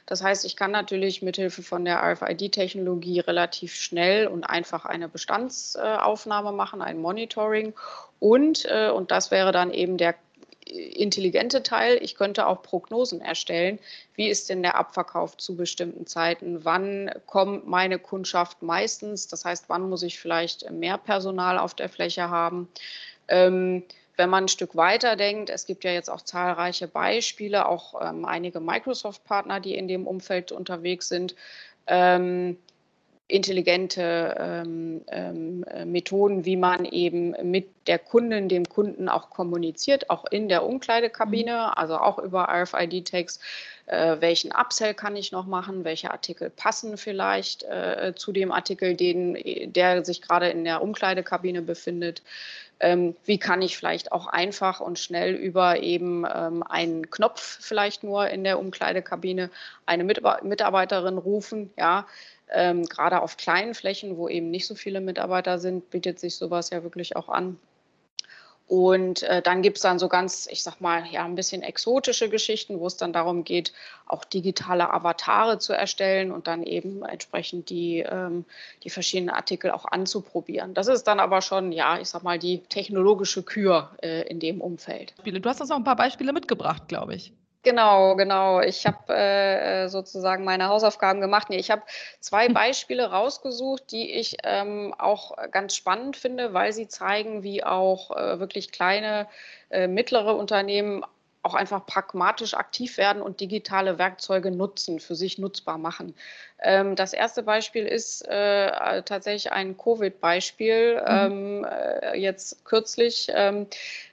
Das 0.06 0.22
heißt, 0.22 0.44
ich 0.44 0.56
kann 0.56 0.70
natürlich 0.70 1.22
mithilfe 1.22 1.62
von 1.62 1.84
der 1.84 2.02
RFID-Technologie 2.02 3.20
relativ 3.20 3.74
schnell 3.74 4.26
und 4.26 4.44
einfach 4.44 4.84
eine 4.84 5.08
Bestandsaufnahme 5.08 6.52
machen, 6.52 6.82
ein 6.82 7.00
Monitoring. 7.00 7.72
Und, 8.24 8.64
äh, 8.70 8.88
und 8.88 9.10
das 9.10 9.30
wäre 9.30 9.52
dann 9.52 9.70
eben 9.70 9.98
der 9.98 10.14
intelligente 10.64 11.62
Teil. 11.62 11.98
Ich 12.00 12.14
könnte 12.14 12.46
auch 12.46 12.62
Prognosen 12.62 13.20
erstellen. 13.20 13.78
Wie 14.14 14.28
ist 14.30 14.48
denn 14.48 14.62
der 14.62 14.76
Abverkauf 14.76 15.36
zu 15.36 15.56
bestimmten 15.56 16.06
Zeiten? 16.06 16.64
Wann 16.64 17.10
kommt 17.26 17.66
meine 17.66 17.98
Kundschaft 17.98 18.62
meistens? 18.62 19.28
Das 19.28 19.44
heißt, 19.44 19.66
wann 19.68 19.90
muss 19.90 20.02
ich 20.02 20.18
vielleicht 20.18 20.70
mehr 20.70 20.96
Personal 20.96 21.58
auf 21.58 21.74
der 21.74 21.90
Fläche 21.90 22.30
haben? 22.30 22.66
Ähm, 23.28 23.82
wenn 24.16 24.30
man 24.30 24.44
ein 24.44 24.48
Stück 24.48 24.74
weiter 24.74 25.16
denkt, 25.16 25.50
es 25.50 25.66
gibt 25.66 25.84
ja 25.84 25.90
jetzt 25.90 26.08
auch 26.08 26.22
zahlreiche 26.22 26.88
Beispiele, 26.88 27.68
auch 27.68 28.00
ähm, 28.00 28.24
einige 28.24 28.58
Microsoft-Partner, 28.58 29.60
die 29.60 29.74
in 29.74 29.86
dem 29.86 30.06
Umfeld 30.06 30.50
unterwegs 30.50 31.10
sind. 31.10 31.34
Ähm, 31.86 32.56
intelligente 33.26 34.34
ähm, 34.38 35.02
ähm, 35.08 35.64
äh, 35.64 35.86
Methoden, 35.86 36.44
wie 36.44 36.56
man 36.56 36.84
eben 36.84 37.34
mit 37.50 37.68
der 37.86 37.98
Kundin, 37.98 38.48
dem 38.48 38.68
Kunden 38.68 39.08
auch 39.08 39.30
kommuniziert, 39.30 40.10
auch 40.10 40.26
in 40.30 40.48
der 40.48 40.64
Umkleidekabine, 40.64 41.52
mhm. 41.52 41.72
also 41.74 41.96
auch 41.96 42.18
über 42.18 42.48
RFID-Tags. 42.50 43.40
Äh, 43.86 44.16
welchen 44.20 44.52
Upsell 44.52 44.92
kann 44.92 45.16
ich 45.16 45.32
noch 45.32 45.46
machen? 45.46 45.84
Welche 45.84 46.10
Artikel 46.10 46.50
passen 46.50 46.98
vielleicht 46.98 47.62
äh, 47.64 48.12
zu 48.14 48.32
dem 48.32 48.52
Artikel, 48.52 48.94
den, 48.94 49.38
der 49.72 50.04
sich 50.04 50.20
gerade 50.20 50.48
in 50.48 50.64
der 50.64 50.82
Umkleidekabine 50.82 51.62
befindet? 51.62 52.22
Ähm, 52.80 53.14
wie 53.24 53.38
kann 53.38 53.62
ich 53.62 53.76
vielleicht 53.76 54.12
auch 54.12 54.26
einfach 54.26 54.80
und 54.80 54.98
schnell 54.98 55.34
über 55.34 55.80
eben 55.80 56.26
ähm, 56.30 56.62
einen 56.62 57.10
Knopf 57.10 57.58
vielleicht 57.60 58.02
nur 58.04 58.28
in 58.28 58.44
der 58.44 58.58
Umkleidekabine 58.58 59.48
eine 59.86 60.04
Mitarbeiterin 60.04 61.16
rufen, 61.16 61.70
ja, 61.78 62.06
ähm, 62.50 62.84
gerade 62.84 63.22
auf 63.22 63.36
kleinen 63.36 63.74
Flächen, 63.74 64.16
wo 64.16 64.28
eben 64.28 64.50
nicht 64.50 64.66
so 64.66 64.74
viele 64.74 65.00
Mitarbeiter 65.00 65.58
sind, 65.58 65.90
bietet 65.90 66.18
sich 66.18 66.36
sowas 66.36 66.70
ja 66.70 66.82
wirklich 66.82 67.16
auch 67.16 67.28
an. 67.28 67.58
Und 68.66 69.22
äh, 69.24 69.42
dann 69.42 69.60
gibt 69.60 69.76
es 69.76 69.82
dann 69.82 69.98
so 69.98 70.08
ganz, 70.08 70.48
ich 70.50 70.62
sag 70.62 70.80
mal, 70.80 71.04
ja, 71.10 71.24
ein 71.24 71.34
bisschen 71.34 71.62
exotische 71.62 72.30
Geschichten, 72.30 72.80
wo 72.80 72.86
es 72.86 72.96
dann 72.96 73.12
darum 73.12 73.44
geht, 73.44 73.74
auch 74.06 74.24
digitale 74.24 74.90
Avatare 74.90 75.58
zu 75.58 75.74
erstellen 75.74 76.32
und 76.32 76.46
dann 76.46 76.62
eben 76.62 77.04
entsprechend 77.04 77.68
die, 77.68 77.98
ähm, 77.98 78.46
die 78.82 78.88
verschiedenen 78.88 79.34
Artikel 79.34 79.70
auch 79.70 79.84
anzuprobieren. 79.84 80.72
Das 80.72 80.88
ist 80.88 81.04
dann 81.04 81.20
aber 81.20 81.42
schon, 81.42 81.72
ja, 81.72 81.98
ich 82.00 82.08
sag 82.08 82.22
mal, 82.22 82.38
die 82.38 82.58
technologische 82.60 83.42
Kür 83.42 83.90
äh, 84.02 84.22
in 84.28 84.40
dem 84.40 84.62
Umfeld. 84.62 85.12
Du 85.22 85.48
hast 85.48 85.60
uns 85.60 85.70
auch 85.70 85.76
ein 85.76 85.84
paar 85.84 85.96
Beispiele 85.96 86.32
mitgebracht, 86.32 86.88
glaube 86.88 87.14
ich. 87.14 87.34
Genau, 87.64 88.14
genau. 88.14 88.60
Ich 88.60 88.86
habe 88.86 89.14
äh, 89.14 89.88
sozusagen 89.88 90.44
meine 90.44 90.68
Hausaufgaben 90.68 91.22
gemacht. 91.22 91.48
Nee, 91.48 91.56
ich 91.56 91.70
habe 91.70 91.82
zwei 92.20 92.48
Beispiele 92.48 93.10
rausgesucht, 93.10 93.90
die 93.90 94.12
ich 94.12 94.36
ähm, 94.44 94.94
auch 94.98 95.32
ganz 95.50 95.74
spannend 95.74 96.16
finde, 96.16 96.52
weil 96.52 96.74
sie 96.74 96.88
zeigen, 96.88 97.42
wie 97.42 97.64
auch 97.64 98.10
äh, 98.10 98.38
wirklich 98.38 98.70
kleine, 98.70 99.26
äh, 99.70 99.88
mittlere 99.88 100.36
Unternehmen 100.36 101.04
auch 101.44 101.54
einfach 101.54 101.84
pragmatisch 101.84 102.54
aktiv 102.54 102.96
werden 102.96 103.20
und 103.20 103.40
digitale 103.40 103.98
Werkzeuge 103.98 104.50
nutzen, 104.50 104.98
für 104.98 105.14
sich 105.14 105.38
nutzbar 105.38 105.76
machen. 105.76 106.14
Ähm, 106.62 106.96
das 106.96 107.12
erste 107.12 107.42
Beispiel 107.42 107.84
ist 107.84 108.26
äh, 108.26 109.02
tatsächlich 109.02 109.52
ein 109.52 109.76
Covid-Beispiel. 109.76 110.94
Mhm. 110.94 111.06
Ähm, 111.06 111.66
äh, 111.70 112.18
jetzt 112.18 112.64
kürzlich 112.64 113.30
ähm, 113.34 113.66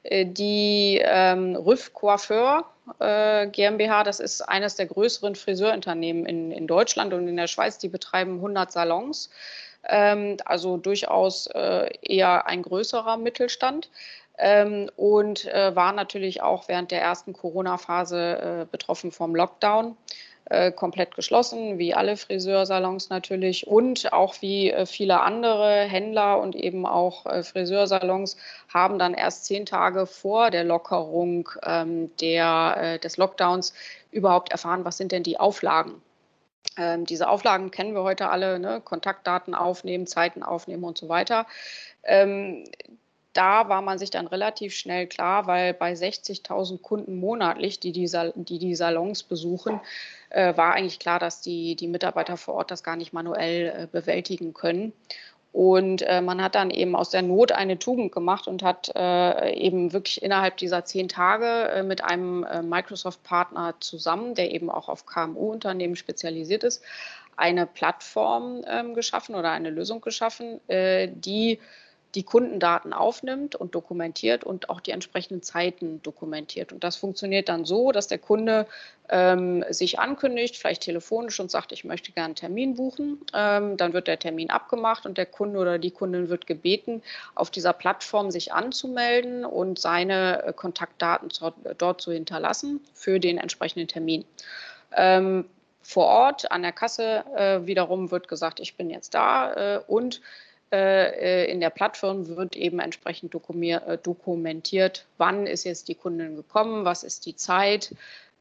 äh, 0.04 0.26
die 0.26 1.02
ähm, 1.04 1.56
Rüff 1.56 1.94
Coiffeur 1.94 2.66
äh, 3.00 3.48
GmbH, 3.48 4.04
das 4.04 4.20
ist 4.20 4.42
eines 4.42 4.76
der 4.76 4.88
größeren 4.88 5.36
Friseurunternehmen 5.36 6.26
in, 6.26 6.52
in 6.52 6.68
Deutschland 6.68 7.14
und 7.14 7.28
in 7.28 7.38
der 7.38 7.48
Schweiz. 7.48 7.78
Die 7.78 7.90
betreiben 7.90 8.36
100 8.36 8.72
Salons 8.72 9.30
ähm, 9.88 10.38
also 10.46 10.78
durchaus 10.78 11.48
äh, 11.48 11.90
eher 12.02 12.48
ein 12.48 12.62
größerer 12.62 13.18
Mittelstand 13.18 13.90
ähm, 14.38 14.90
und 14.96 15.46
äh, 15.46 15.76
war 15.76 15.94
natürlich 15.94 16.42
auch 16.42 16.68
während 16.68 16.92
der 16.92 17.02
ersten 17.02 17.34
Corona-Phase 17.34 18.62
äh, 18.62 18.66
betroffen 18.72 19.12
vom 19.12 19.36
Lockdown. 19.36 19.98
Äh, 20.46 20.72
komplett 20.72 21.16
geschlossen, 21.16 21.78
wie 21.78 21.94
alle 21.94 22.18
Friseursalons 22.18 23.10
natürlich 23.10 23.68
und 23.68 24.12
auch 24.12 24.42
wie 24.42 24.72
äh, 24.72 24.86
viele 24.86 25.22
andere 25.22 25.84
Händler 25.84 26.40
und 26.42 26.56
eben 26.56 26.86
auch 26.86 27.26
äh, 27.28 27.44
Friseursalons 27.44 28.38
haben 28.68 28.98
dann 28.98 29.14
erst 29.14 29.46
zehn 29.46 29.66
Tage 29.66 30.08
vor 30.08 30.50
der 30.50 30.64
Lockerung 30.64 31.48
ähm, 31.64 32.12
der, 32.18 32.76
äh, 32.78 33.00
des 33.00 33.18
Lockdowns 33.18 33.74
überhaupt 34.10 34.52
erfahren, 34.52 34.84
was 34.84 34.98
sind 34.98 35.12
denn 35.12 35.24
die 35.24 35.40
Auflagen. 35.40 36.02
Ähm, 36.76 37.06
diese 37.06 37.30
Auflagen 37.30 37.70
kennen 37.70 37.94
wir 37.94 38.04
heute 38.04 38.30
alle, 38.30 38.58
ne? 38.60 38.82
Kontaktdaten 38.84 39.54
aufnehmen, 39.54 40.08
Zeiten 40.08 40.42
aufnehmen 40.42 40.84
und 40.84 40.98
so 40.98 41.08
weiter. 41.08 41.46
Ähm, 42.04 42.66
da 43.34 43.70
war 43.70 43.82
man 43.82 43.98
sich 43.98 44.10
dann 44.10 44.28
relativ 44.28 44.74
schnell 44.74 45.08
klar, 45.08 45.48
weil 45.48 45.74
bei 45.74 45.94
60.000 45.94 46.82
Kunden 46.82 47.20
monatlich, 47.20 47.80
die 47.80 47.92
die, 47.92 48.10
die, 48.36 48.60
die 48.60 48.76
Salons 48.76 49.24
besuchen, 49.24 49.80
äh, 50.30 50.56
war 50.58 50.74
eigentlich 50.74 51.00
klar, 51.00 51.20
dass 51.20 51.42
die, 51.42 51.76
die 51.76 51.88
Mitarbeiter 51.88 52.38
vor 52.38 52.56
Ort 52.56 52.72
das 52.72 52.84
gar 52.84 52.96
nicht 52.96 53.14
manuell 53.14 53.84
äh, 53.84 53.88
bewältigen 53.88 54.54
können. 54.54 54.94
Und 55.54 56.02
äh, 56.04 56.22
man 56.22 56.42
hat 56.42 56.56
dann 56.56 56.70
eben 56.70 56.96
aus 56.96 57.10
der 57.10 57.24
Not 57.24 57.52
eine 57.52 57.78
Tugend 57.78 58.14
gemacht 58.14 58.48
und 58.48 58.64
hat 58.64 58.90
äh, 58.96 59.54
eben 59.54 59.92
wirklich 59.92 60.24
innerhalb 60.24 60.56
dieser 60.58 60.86
zehn 60.86 61.10
Tage 61.10 61.70
äh, 61.72 61.84
mit 61.84 62.04
einem 62.04 62.46
äh, 62.46 62.62
Microsoft-Partner 62.62 63.76
zusammen, 63.82 64.34
der 64.34 64.52
eben 64.52 64.70
auch 64.70 64.88
auf 64.88 65.06
KMU-Unternehmen 65.06 65.98
spezialisiert 65.98 66.64
ist, 66.64 66.82
eine 67.36 67.66
Plattform 67.66 68.64
ähm, 68.66 68.94
geschaffen 68.94 69.36
oder 69.36 69.52
eine 69.52 69.72
Lösung 69.72 70.00
geschaffen, 70.00 70.60
die 70.70 71.60
die 72.16 72.24
Kundendaten 72.24 72.94
aufnimmt 72.94 73.56
und 73.56 73.74
dokumentiert 73.74 74.44
und 74.44 74.70
auch 74.70 74.82
die 74.82 74.92
entsprechenden 74.92 75.42
Zeiten 75.42 76.02
dokumentiert. 76.02 76.74
Und 76.74 76.84
das 76.84 76.98
funktioniert 76.98 77.48
dann 77.48 77.64
so, 77.64 77.92
dass 77.92 78.08
der 78.08 78.18
Kunde 78.18 78.68
ähm, 79.10 79.64
sich 79.70 80.00
ankündigt, 80.00 80.58
vielleicht 80.58 80.84
telefonisch 80.84 81.40
und 81.40 81.50
sagt, 81.50 81.72
ich 81.72 81.84
möchte 81.86 82.12
gerne 82.12 82.26
einen 82.26 82.36
Termin 82.36 82.76
buchen. 82.76 83.20
Ähm, 83.34 83.78
dann 83.78 83.94
wird 83.94 84.08
der 84.08 84.20
Termin 84.20 84.50
abgemacht 84.50 85.06
und 85.06 85.18
der 85.18 85.26
Kunde 85.26 85.60
oder 85.60 85.80
die 85.80 85.92
Kundin 85.92 86.30
wird 86.30 86.48
gebeten, 86.48 87.02
auf 87.34 87.50
dieser 87.50 87.74
Plattform 87.74 88.30
sich 88.30 88.52
anzumelden 88.52 89.46
und 89.46 89.80
seine 89.80 90.44
äh, 90.44 90.54
Kontaktdaten 90.54 91.30
zu, 91.30 91.54
dort 91.78 92.02
zu 92.02 92.12
hinterlassen 92.12 92.82
für 92.94 93.20
den 93.20 93.38
entsprechenden 93.38 93.88
Termin. 93.88 94.26
Ähm, 94.94 95.46
vor 95.82 96.06
Ort 96.06 96.52
an 96.52 96.62
der 96.62 96.72
Kasse 96.72 97.24
äh, 97.36 97.66
wiederum 97.66 98.12
wird 98.12 98.28
gesagt, 98.28 98.60
ich 98.60 98.76
bin 98.76 98.90
jetzt 98.90 99.14
da 99.14 99.76
äh, 99.76 99.80
und 99.88 100.22
in 100.72 101.60
der 101.60 101.70
Plattform 101.70 102.28
wird 102.28 102.56
eben 102.56 102.80
entsprechend 102.80 103.34
äh, 103.36 103.98
dokumentiert, 103.98 105.06
wann 105.18 105.46
ist 105.46 105.66
jetzt 105.66 105.90
die 105.90 105.96
Kundin 105.96 106.36
gekommen, 106.36 106.86
was 106.86 107.04
ist 107.04 107.26
die 107.26 107.36
Zeit 107.36 107.94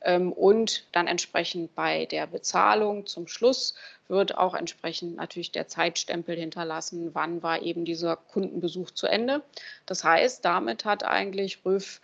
ähm, 0.03 0.33
und 0.33 0.85
dann 0.93 1.07
entsprechend 1.07 1.75
bei 1.75 2.07
der 2.07 2.27
Bezahlung 2.27 3.07
zum 3.07 3.27
Schluss 3.27 3.75
wird 4.09 4.37
auch 4.37 4.55
entsprechend 4.55 5.16
natürlich 5.16 5.53
der 5.53 5.69
Zeitstempel 5.69 6.37
hinterlassen, 6.37 7.11
wann 7.14 7.43
war 7.43 7.62
eben 7.62 7.85
dieser 7.85 8.16
Kundenbesuch 8.16 8.90
zu 8.90 9.07
Ende. 9.07 9.43
Das 9.87 10.05
heißt, 10.05 10.45
damit 10.45 10.85
hat 10.85 11.05
eigentlich 11.05 11.64
Röf 11.64 12.01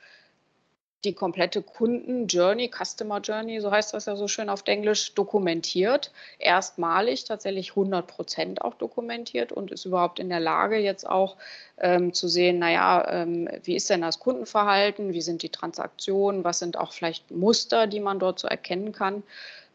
die 1.04 1.14
komplette 1.14 1.62
Kunden-Journey, 1.62 2.70
Customer 2.70 3.20
Journey, 3.20 3.60
so 3.60 3.70
heißt 3.70 3.94
das 3.94 4.06
ja 4.06 4.16
so 4.16 4.28
schön 4.28 4.48
auf 4.48 4.62
Englisch, 4.66 5.14
dokumentiert. 5.14 6.10
Erstmalig 6.38 7.24
tatsächlich 7.24 7.70
100 7.70 8.06
Prozent 8.06 8.62
auch 8.62 8.74
dokumentiert 8.74 9.52
und 9.52 9.70
ist 9.70 9.84
überhaupt 9.84 10.18
in 10.18 10.28
der 10.28 10.40
Lage, 10.40 10.78
jetzt 10.78 11.08
auch 11.08 11.36
ähm, 11.78 12.12
zu 12.12 12.28
sehen, 12.28 12.58
naja, 12.58 13.06
ähm, 13.08 13.48
wie 13.62 13.76
ist 13.76 13.88
denn 13.90 14.00
das 14.00 14.18
Kundenverhalten, 14.18 15.12
wie 15.12 15.22
sind 15.22 15.42
die 15.42 15.50
Transaktionen, 15.50 16.44
was 16.44 16.58
sind 16.58 16.76
auch 16.76 16.92
vielleicht 16.92 17.30
Muster, 17.30 17.86
die 17.86 18.00
man 18.00 18.18
dort 18.18 18.38
so 18.38 18.48
erkennen 18.48 18.92
kann. 18.92 19.22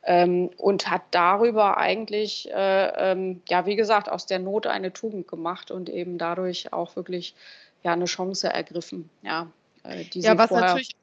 Ähm, 0.04 0.50
und 0.58 0.90
hat 0.90 1.04
darüber 1.12 1.78
eigentlich, 1.78 2.50
äh, 2.52 3.12
ähm, 3.12 3.44
ja, 3.48 3.68
wie 3.68 3.76
gesagt, 3.76 4.10
aus 4.10 4.26
der 4.26 4.40
Not 4.40 4.66
eine 4.66 4.92
Tugend 4.92 5.28
gemacht 5.28 5.70
und 5.70 5.90
eben 5.90 6.18
dadurch 6.18 6.74
auch 6.74 6.96
wirklich 6.96 7.36
ja, 7.84 7.94
eine 7.94 8.06
Chance 8.06 8.50
ergriffen. 8.50 9.12
Ja, 9.22 9.52
äh, 9.84 10.04
ja, 10.14 10.36
was 10.40 10.50
natürlich 10.50 10.96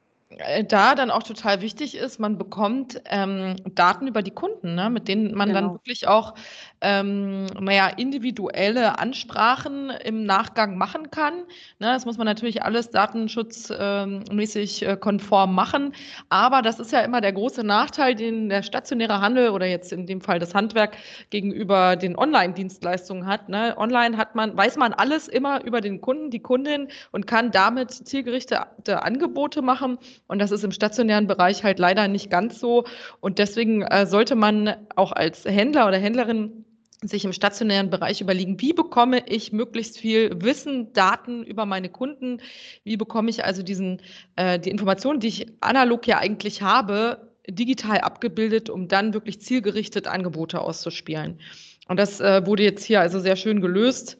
da 0.68 0.94
dann 0.94 1.10
auch 1.10 1.22
total 1.22 1.62
wichtig 1.62 1.96
ist, 1.96 2.20
man 2.20 2.36
bekommt 2.36 3.00
ähm, 3.06 3.56
Daten 3.74 4.06
über 4.06 4.20
die 4.20 4.30
Kunden, 4.30 4.74
ne, 4.74 4.90
mit 4.90 5.08
denen 5.08 5.34
man 5.34 5.48
genau. 5.48 5.60
dann 5.60 5.72
wirklich 5.72 6.06
auch 6.06 6.34
ähm, 6.82 7.46
naja, 7.58 7.88
individuelle 7.88 8.98
Ansprachen 8.98 9.88
im 9.88 10.24
Nachgang 10.24 10.76
machen 10.76 11.10
kann. 11.10 11.38
Ne, 11.78 11.92
das 11.92 12.04
muss 12.04 12.18
man 12.18 12.26
natürlich 12.26 12.62
alles 12.62 12.90
datenschutzmäßig 12.90 14.82
ähm, 14.82 14.88
äh, 14.88 14.96
konform 14.98 15.54
machen. 15.54 15.94
Aber 16.28 16.60
das 16.60 16.78
ist 16.78 16.92
ja 16.92 17.00
immer 17.00 17.22
der 17.22 17.32
große 17.32 17.64
Nachteil, 17.64 18.14
den 18.14 18.50
der 18.50 18.62
stationäre 18.62 19.22
Handel 19.22 19.48
oder 19.50 19.66
jetzt 19.66 19.92
in 19.92 20.06
dem 20.06 20.20
Fall 20.20 20.38
das 20.38 20.54
Handwerk 20.54 20.96
gegenüber 21.30 21.96
den 21.96 22.18
Online-Dienstleistungen 22.18 23.26
hat. 23.26 23.48
Ne. 23.48 23.74
Online 23.78 24.18
hat 24.18 24.34
man, 24.34 24.54
weiß 24.54 24.76
man 24.76 24.92
alles 24.92 25.26
immer 25.26 25.64
über 25.64 25.80
den 25.80 26.02
Kunden, 26.02 26.30
die 26.30 26.40
Kundin 26.40 26.88
und 27.12 27.26
kann 27.26 27.50
damit 27.50 27.90
zielgerichtete 27.92 29.02
Angebote 29.02 29.62
machen. 29.62 29.98
Und 30.28 30.38
das 30.38 30.52
ist 30.52 30.62
im 30.62 30.72
stationären 30.72 31.26
Bereich 31.26 31.64
halt 31.64 31.78
leider 31.78 32.06
nicht 32.06 32.30
ganz 32.30 32.60
so. 32.60 32.84
Und 33.20 33.38
deswegen 33.38 33.82
äh, 33.82 34.06
sollte 34.06 34.36
man 34.36 34.76
auch 34.94 35.12
als 35.12 35.44
Händler 35.44 35.88
oder 35.88 35.98
Händlerin 35.98 36.64
sich 37.02 37.24
im 37.24 37.32
stationären 37.32 37.90
Bereich 37.90 38.20
überlegen, 38.20 38.60
wie 38.60 38.72
bekomme 38.72 39.22
ich 39.26 39.52
möglichst 39.52 39.98
viel 39.98 40.30
Wissen, 40.42 40.92
Daten 40.92 41.44
über 41.44 41.64
meine 41.64 41.88
Kunden, 41.88 42.40
wie 42.84 42.96
bekomme 42.96 43.30
ich 43.30 43.44
also 43.44 43.62
diesen, 43.62 44.02
äh, 44.36 44.58
die 44.58 44.70
Informationen, 44.70 45.20
die 45.20 45.28
ich 45.28 45.46
analog 45.60 46.06
ja 46.06 46.18
eigentlich 46.18 46.62
habe, 46.62 47.32
digital 47.48 48.00
abgebildet, 48.00 48.68
um 48.68 48.88
dann 48.88 49.14
wirklich 49.14 49.40
zielgerichtet 49.40 50.06
Angebote 50.06 50.60
auszuspielen. 50.60 51.40
Und 51.88 51.98
das 51.98 52.20
äh, 52.20 52.44
wurde 52.44 52.64
jetzt 52.64 52.84
hier 52.84 53.00
also 53.00 53.20
sehr 53.20 53.36
schön 53.36 53.60
gelöst 53.60 54.18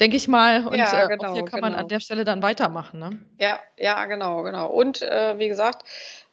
denke 0.00 0.16
ich 0.16 0.28
mal. 0.28 0.66
Und 0.66 0.78
ja, 0.78 1.04
äh, 1.04 1.08
genau, 1.08 1.34
hier 1.34 1.44
kann 1.44 1.60
genau. 1.60 1.70
man 1.70 1.74
an 1.74 1.88
der 1.88 2.00
Stelle 2.00 2.24
dann 2.24 2.42
weitermachen. 2.42 2.98
Ne? 2.98 3.18
Ja, 3.38 3.58
ja, 3.76 4.04
genau, 4.06 4.42
genau. 4.42 4.68
Und 4.68 5.02
äh, 5.02 5.38
wie 5.38 5.48
gesagt, 5.48 5.84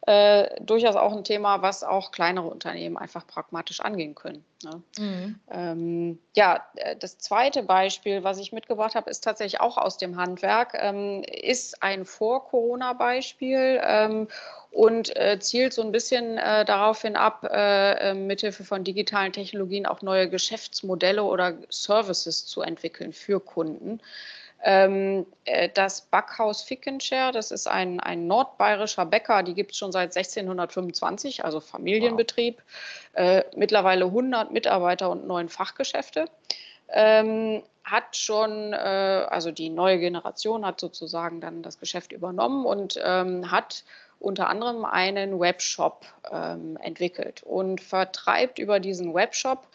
äh, 0.08 0.62
durchaus 0.62 0.96
auch 0.96 1.15
ein 1.15 1.24
Thema, 1.24 1.62
was 1.62 1.84
auch 1.84 2.12
kleinere 2.12 2.48
Unternehmen 2.48 2.98
einfach 2.98 3.26
pragmatisch 3.26 3.80
angehen 3.80 4.13
können. 4.15 4.46
Ne? 4.63 4.82
Mhm. 4.98 5.39
Ähm, 5.52 6.20
ja, 6.36 6.65
äh, 6.76 6.96
das 6.96 7.18
zweite 7.18 7.63
Beispiel, 7.63 8.24
was 8.24 8.38
ich 8.38 8.52
mitgebracht 8.52 8.96
habe, 8.96 9.10
ist 9.10 9.24
tatsächlich 9.24 9.62
auch 9.62 9.78
aus 9.78 9.98
dem 9.98 10.18
Handwerk, 10.18 10.78
ähm, 10.80 11.24
ist 11.24 11.82
ein 11.82 12.06
Vor-Corona-Beispiel. 12.06 13.82
Ähm, 13.84 14.28
und 14.76 15.15
äh, 15.15 15.39
zielt 15.39 15.72
so 15.72 15.82
ein 15.82 15.94
bisschen 15.94 16.38
äh, 16.38 16.65
daraufhin 16.65 17.15
ab, 17.15 17.48
äh, 17.50 18.10
ähm, 18.10 18.28
mithilfe 18.28 18.65
von 18.65 18.84
digitalen 18.84 19.32
Technologien 19.32 19.86
auch 19.86 20.02
neue 20.02 20.30
Geschäftsmodelle 20.30 21.24
oder 21.24 21.54
Services 21.70 22.46
zu 22.46 22.62
entwickeln 22.62 23.13
für 23.13 23.39
Kunden. 23.39 24.02
Ähm, 24.67 25.28
äh, 25.43 25.69
das 25.71 26.01
Backhaus 26.01 26.63
Fickenshare, 26.63 27.32
das 27.32 27.51
ist 27.51 27.67
ein, 27.67 27.99
ein 27.99 28.25
nordbayerischer 28.25 29.06
Bäcker, 29.06 29.43
die 29.43 29.54
gibt 29.54 29.73
es 29.73 29.78
schon 29.78 29.91
seit 29.91 30.17
1625, 30.17 31.45
also 31.45 31.60
Familienbetrieb, 31.60 32.63
wow. 33.13 33.21
Äh, 33.21 33.43
mittlerweile 33.56 34.06
100 34.06 34.51
Mitarbeiter 34.51 35.12
und 35.12 35.28
neun 35.28 35.49
Fachgeschäfte. 35.49 36.25
Ähm, 36.89 37.62
hat 37.84 38.17
schon, 38.17 38.73
äh, 38.73 39.28
also 39.30 39.51
die 39.51 39.69
neue 39.69 39.99
Generation 39.99 40.65
hat 40.65 40.80
sozusagen 40.80 41.41
dann 41.41 41.62
das 41.62 41.80
Geschäft 41.80 42.12
übernommen 42.12 42.65
und 42.65 42.99
ähm, 43.04 43.51
hat 43.51 43.84
unter 44.17 44.49
anderem 44.49 44.84
einen 44.84 45.39
Webshop 45.39 46.08
ähm, 46.32 46.75
entwickelt 46.78 47.43
und 47.43 47.82
vertreibt 47.82 48.58
über 48.58 48.80
diesen 48.80 49.13
Webshop 49.13 49.67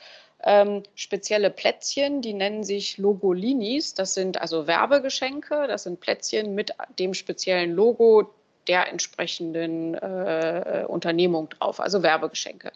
ähm, 0.44 0.82
spezielle 0.94 1.50
Plätzchen, 1.50 2.22
die 2.22 2.34
nennen 2.34 2.64
sich 2.64 2.98
Logolinis. 2.98 3.94
Das 3.94 4.14
sind 4.14 4.40
also 4.40 4.66
Werbegeschenke, 4.66 5.66
das 5.66 5.84
sind 5.84 6.00
Plätzchen 6.00 6.54
mit 6.54 6.72
dem 6.98 7.14
speziellen 7.14 7.72
Logo 7.72 8.30
der 8.68 8.88
entsprechenden 8.88 9.94
äh, 9.94 10.84
Unternehmung 10.86 11.48
drauf, 11.48 11.80
also 11.80 12.02
Werbegeschenke. 12.02 12.72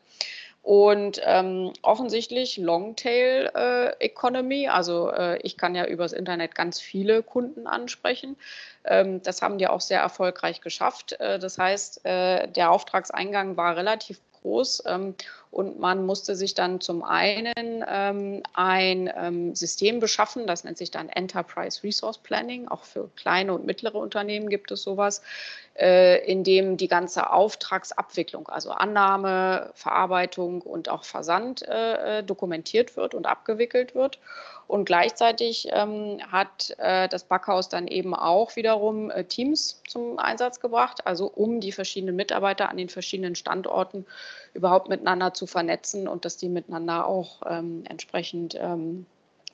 Und 0.65 1.21
ähm, 1.23 1.75
offensichtlich 1.83 2.57
Longtail 2.57 3.51
äh, 3.55 3.91
Economy, 4.03 4.67
also 4.69 5.11
äh, 5.11 5.39
ich 5.43 5.59
kann 5.59 5.75
ja 5.75 5.85
übers 5.85 6.15
Internet 6.15 6.55
ganz 6.55 6.81
viele 6.81 7.23
Kunden 7.23 7.67
ansprechen. 7.67 8.37
Ähm, 8.85 9.23
das 9.23 9.43
haben 9.43 9.59
die 9.59 9.69
auch 9.69 9.83
sehr 9.83 10.01
erfolgreich 10.01 10.63
geschafft. 10.63 11.21
Äh, 11.21 11.39
das 11.39 11.59
heißt, 11.59 12.07
äh, 12.07 12.49
der 12.49 12.71
Auftragseingang 12.71 13.59
war 13.59 13.77
relativ 13.77 14.21
groß 14.45 14.85
ähm, 14.87 15.15
und 15.51 15.79
man 15.79 16.05
musste 16.05 16.37
sich 16.37 16.55
dann 16.55 16.81
zum 16.81 17.03
einen 17.03 17.85
ähm, 17.89 18.43
ein 18.53 19.11
ähm, 19.17 19.55
System 19.55 20.01
beschaffen, 20.01 20.47
das 20.47 20.65
nennt 20.65 20.79
sich 20.79 20.91
dann 20.91 21.09
Enterprise 21.09 21.83
Resource 21.83 22.19
Planning. 22.19 22.69
Auch 22.69 22.85
für 22.85 23.09
kleine 23.17 23.55
und 23.55 23.65
mittlere 23.65 23.95
Unternehmen 23.95 24.49
gibt 24.49 24.71
es 24.71 24.83
sowas, 24.83 25.23
äh, 25.79 26.25
in 26.31 26.45
dem 26.45 26.77
die 26.77 26.89
ganze 26.89 27.31
Auftragsabwicklung, 27.31 28.49
also 28.49 28.71
Annahme, 28.73 29.71
Verarbeitung 29.75 30.61
und 30.63 30.89
auch 30.89 31.05
Versand 31.05 31.63
äh, 31.63 32.23
dokumentiert 32.23 32.97
wird 32.97 33.15
und 33.15 33.27
abgewickelt 33.27 33.95
wird. 33.95 34.19
Und 34.67 34.87
gleichzeitig 34.87 35.69
ähm, 35.71 36.19
hat 36.31 36.75
äh, 36.79 37.09
das 37.09 37.25
Backhaus 37.25 37.69
dann 37.69 37.87
eben 37.87 38.15
auch 38.15 38.57
wiederum 38.57 39.11
äh, 39.11 39.25
Teams 39.25 39.83
zum 39.89 40.19
Einsatz 40.19 40.61
gebracht, 40.61 41.07
also 41.07 41.27
um 41.27 41.61
die 41.61 41.73
verschiedenen 41.73 42.17
Mitarbeiter 42.17 42.71
an 42.71 42.77
den 42.77 42.89
verschiedenen 42.89 43.35
Standorten 43.35 44.07
überhaupt 44.55 44.89
miteinander 44.89 45.35
zu 45.35 45.47
vernetzen 45.47 46.09
und 46.09 46.25
dass 46.25 46.37
die 46.37 46.49
miteinander 46.49 47.07
auch 47.07 47.43
ähm, 47.47 47.85
entsprechend 47.89 48.55
ähm, 48.59 49.07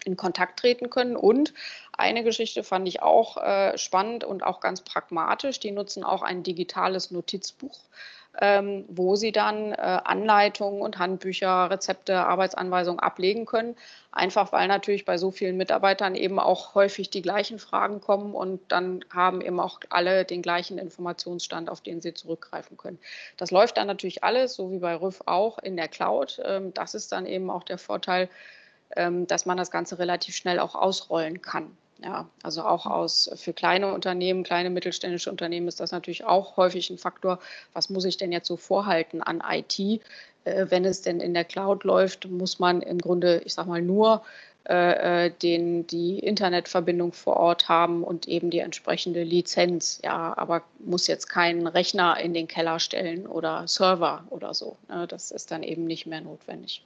in 0.04 0.16
Kontakt 0.16 0.60
treten 0.60 0.90
können. 0.90 1.16
Und 1.16 1.52
eine 1.96 2.24
Geschichte 2.24 2.62
fand 2.62 2.88
ich 2.88 3.02
auch 3.02 3.36
äh, 3.36 3.76
spannend 3.76 4.24
und 4.24 4.42
auch 4.42 4.60
ganz 4.60 4.80
pragmatisch. 4.80 5.60
Die 5.60 5.72
nutzen 5.72 6.04
auch 6.04 6.22
ein 6.22 6.42
digitales 6.42 7.10
Notizbuch 7.10 7.78
ähm, 8.38 8.84
wo 8.88 9.16
sie 9.16 9.32
dann 9.32 9.72
äh, 9.72 9.76
Anleitungen 9.76 10.82
und 10.82 10.98
Handbücher, 10.98 11.70
Rezepte, 11.70 12.16
Arbeitsanweisungen 12.16 13.00
ablegen 13.00 13.44
können. 13.44 13.76
Einfach 14.12 14.52
weil 14.52 14.68
natürlich 14.68 15.04
bei 15.04 15.18
so 15.18 15.30
vielen 15.30 15.56
Mitarbeitern 15.56 16.14
eben 16.14 16.38
auch 16.38 16.74
häufig 16.74 17.10
die 17.10 17.22
gleichen 17.22 17.58
Fragen 17.58 18.00
kommen 18.00 18.34
und 18.34 18.60
dann 18.68 19.04
haben 19.12 19.40
eben 19.40 19.58
auch 19.58 19.80
alle 19.90 20.24
den 20.24 20.42
gleichen 20.42 20.78
Informationsstand, 20.78 21.68
auf 21.68 21.80
den 21.80 22.00
sie 22.00 22.14
zurückgreifen 22.14 22.76
können. 22.76 22.98
Das 23.36 23.50
läuft 23.50 23.76
dann 23.76 23.86
natürlich 23.86 24.22
alles, 24.22 24.54
so 24.54 24.70
wie 24.70 24.78
bei 24.78 24.94
RÜF 24.94 25.22
auch, 25.26 25.58
in 25.58 25.76
der 25.76 25.88
Cloud. 25.88 26.40
Ähm, 26.44 26.72
das 26.72 26.94
ist 26.94 27.12
dann 27.12 27.26
eben 27.26 27.50
auch 27.50 27.64
der 27.64 27.78
Vorteil, 27.78 28.28
ähm, 28.96 29.26
dass 29.26 29.44
man 29.44 29.56
das 29.56 29.70
Ganze 29.70 29.98
relativ 29.98 30.36
schnell 30.36 30.60
auch 30.60 30.74
ausrollen 30.74 31.42
kann. 31.42 31.76
Ja, 32.02 32.28
also 32.42 32.62
auch 32.62 32.86
aus 32.86 33.30
für 33.36 33.52
kleine 33.52 33.92
Unternehmen, 33.92 34.42
kleine 34.42 34.70
mittelständische 34.70 35.30
Unternehmen 35.30 35.68
ist 35.68 35.80
das 35.80 35.92
natürlich 35.92 36.24
auch 36.24 36.56
häufig 36.56 36.88
ein 36.88 36.96
Faktor. 36.96 37.40
Was 37.74 37.90
muss 37.90 38.06
ich 38.06 38.16
denn 38.16 38.32
jetzt 38.32 38.46
so 38.46 38.56
vorhalten 38.56 39.22
an 39.22 39.42
IT? 39.46 39.78
Äh, 39.78 40.66
wenn 40.70 40.84
es 40.84 41.02
denn 41.02 41.20
in 41.20 41.34
der 41.34 41.44
Cloud 41.44 41.84
läuft, 41.84 42.26
muss 42.30 42.58
man 42.58 42.80
im 42.80 42.98
Grunde, 42.98 43.42
ich 43.44 43.54
sag 43.54 43.66
mal, 43.66 43.82
nur 43.82 44.22
äh, 44.68 45.26
äh, 45.26 45.30
den, 45.42 45.86
die 45.86 46.18
Internetverbindung 46.18 47.12
vor 47.12 47.36
Ort 47.36 47.68
haben 47.68 48.02
und 48.04 48.28
eben 48.28 48.50
die 48.50 48.58
entsprechende 48.60 49.22
Lizenz. 49.22 50.00
Ja, 50.04 50.36
aber 50.36 50.62
muss 50.78 51.06
jetzt 51.06 51.28
keinen 51.28 51.66
Rechner 51.66 52.18
in 52.20 52.34
den 52.34 52.46
Keller 52.46 52.78
stellen 52.78 53.26
oder 53.26 53.66
Server 53.68 54.24
oder 54.30 54.54
so. 54.54 54.76
Ne? 54.88 55.06
Das 55.06 55.30
ist 55.30 55.50
dann 55.50 55.62
eben 55.62 55.84
nicht 55.86 56.06
mehr 56.06 56.20
notwendig. 56.20 56.82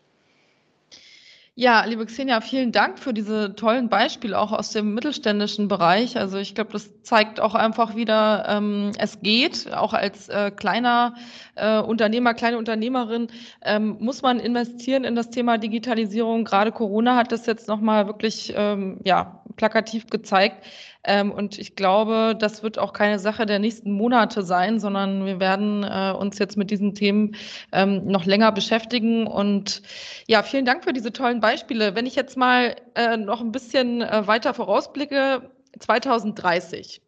Ja, 1.57 1.85
liebe 1.85 2.05
Xenia, 2.05 2.40
vielen 2.40 2.73
Dank 2.73 2.99
für 2.99 3.14
diese 3.14 3.55
tollen 3.55 3.88
Beispiele 3.88 4.37
auch 4.37 4.51
aus 4.51 4.71
dem 4.71 4.93
mittelständischen 4.93 5.69
Bereich. 5.69 6.17
Also 6.17 6.37
ich 6.37 6.57
glaube, 6.57 6.73
das 6.73 6.90
zeigt 7.03 7.38
auch 7.38 7.55
einfach 7.55 7.95
wieder, 7.95 8.45
ähm, 8.49 8.90
es 8.99 9.21
geht, 9.21 9.73
auch 9.73 9.93
als 9.93 10.29
äh, 10.29 10.51
kleiner 10.51 11.14
äh, 11.55 11.79
Unternehmer, 11.79 12.35
kleine 12.35 12.59
Unternehmerin, 12.59 13.29
ähm, 13.62 13.99
muss 14.01 14.21
man 14.23 14.40
investieren 14.40 15.05
in 15.05 15.14
das 15.14 15.31
Thema 15.31 15.57
Digitalisierung. 15.57 16.43
Gerade 16.45 16.73
Corona 16.73 17.14
hat 17.14 17.31
das 17.31 17.47
jetzt 17.47 17.69
nochmal 17.69 18.09
wirklich 18.09 18.53
ähm, 18.57 18.99
ja, 19.05 19.43
plakativ 19.57 20.07
gezeigt. 20.09 20.64
Ähm, 21.05 21.31
und 21.31 21.59
ich 21.59 21.77
glaube, 21.77 22.35
das 22.38 22.62
wird 22.62 22.79
auch 22.79 22.93
keine 22.93 23.19
Sache 23.19 23.47
der 23.47 23.59
nächsten 23.59 23.93
Monate 23.93 24.43
sein, 24.43 24.81
sondern 24.81 25.27
wir 25.27 25.40
werden 25.40 25.85
äh, 25.85 26.12
uns 26.19 26.38
jetzt 26.38 26.57
mit 26.57 26.71
diesen 26.71 26.95
Themen 26.95 27.37
ähm, 27.73 28.07
noch 28.07 28.25
länger 28.25 28.53
beschäftigen. 28.53 29.27
Und 29.27 29.83
ja, 30.27 30.43
vielen 30.43 30.64
Dank 30.64 30.85
für 30.85 30.93
diese 30.93 31.12
tollen 31.12 31.40
Beispiele. 31.40 31.95
Wenn 31.95 32.07
ich 32.07 32.14
jetzt 32.14 32.37
mal 32.37 32.77
äh, 32.95 33.17
noch 33.17 33.40
ein 33.40 33.53
bisschen 33.53 34.03
äh, 34.03 34.27
weiter 34.27 34.55
vorausblicke, 34.55 35.51
2030. 35.79 37.01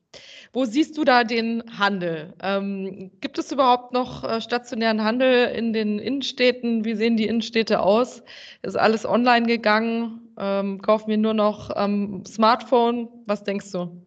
Wo 0.52 0.64
siehst 0.64 0.96
du 0.96 1.04
da 1.04 1.24
den 1.24 1.62
Handel? 1.78 2.32
Ähm, 2.42 3.10
gibt 3.20 3.38
es 3.38 3.52
überhaupt 3.52 3.92
noch 3.92 4.24
äh, 4.24 4.40
stationären 4.40 5.04
Handel 5.04 5.48
in 5.48 5.72
den 5.72 5.98
Innenstädten? 5.98 6.84
Wie 6.84 6.94
sehen 6.94 7.16
die 7.16 7.26
Innenstädte 7.26 7.80
aus? 7.80 8.22
Ist 8.62 8.76
alles 8.76 9.04
online 9.04 9.46
gegangen? 9.46 10.25
Ähm, 10.38 10.82
kaufen 10.82 11.08
wir 11.08 11.18
nur 11.18 11.34
noch 11.34 11.70
ähm, 11.76 12.24
Smartphone? 12.26 13.08
Was 13.26 13.44
denkst 13.44 13.72
du? 13.72 14.04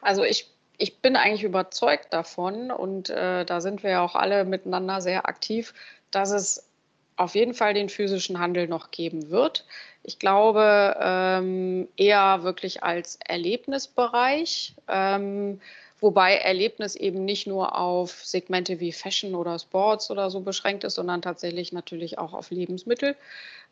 Also 0.00 0.24
ich 0.24 0.50
ich 0.78 1.00
bin 1.00 1.16
eigentlich 1.16 1.44
überzeugt 1.44 2.12
davon 2.12 2.70
und 2.70 3.10
äh, 3.10 3.44
da 3.44 3.60
sind 3.60 3.82
wir 3.82 3.90
ja 3.90 4.02
auch 4.02 4.14
alle 4.14 4.44
miteinander 4.44 5.00
sehr 5.00 5.26
aktiv, 5.26 5.72
dass 6.10 6.30
es 6.30 6.68
auf 7.16 7.34
jeden 7.34 7.54
Fall 7.54 7.72
den 7.72 7.88
physischen 7.88 8.38
Handel 8.38 8.68
noch 8.68 8.90
geben 8.90 9.30
wird. 9.30 9.64
Ich 10.02 10.18
glaube 10.18 10.96
ähm, 11.00 11.88
eher 11.96 12.42
wirklich 12.42 12.84
als 12.84 13.18
Erlebnisbereich. 13.26 14.74
Ähm, 14.86 15.60
wobei 16.00 16.36
Erlebnis 16.36 16.94
eben 16.94 17.24
nicht 17.24 17.46
nur 17.46 17.76
auf 17.78 18.24
Segmente 18.24 18.80
wie 18.80 18.92
Fashion 18.92 19.34
oder 19.34 19.58
Sports 19.58 20.10
oder 20.10 20.30
so 20.30 20.40
beschränkt 20.40 20.84
ist, 20.84 20.94
sondern 20.94 21.22
tatsächlich 21.22 21.72
natürlich 21.72 22.18
auch 22.18 22.34
auf 22.34 22.50
Lebensmittel. 22.50 23.16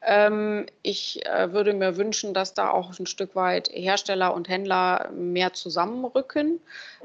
Ähm, 0.07 0.67
ich 0.83 1.25
äh, 1.27 1.53
würde 1.53 1.73
mir 1.73 1.97
wünschen, 1.97 2.35
dass 2.35 2.53
da 2.53 2.71
auch 2.71 2.99
ein 2.99 3.07
Stück 3.07 3.35
weit 3.35 3.71
Hersteller 3.73 4.35
und 4.35 4.49
Händler 4.49 5.11
mehr 5.15 5.55
zusammenrücken, 5.55 6.61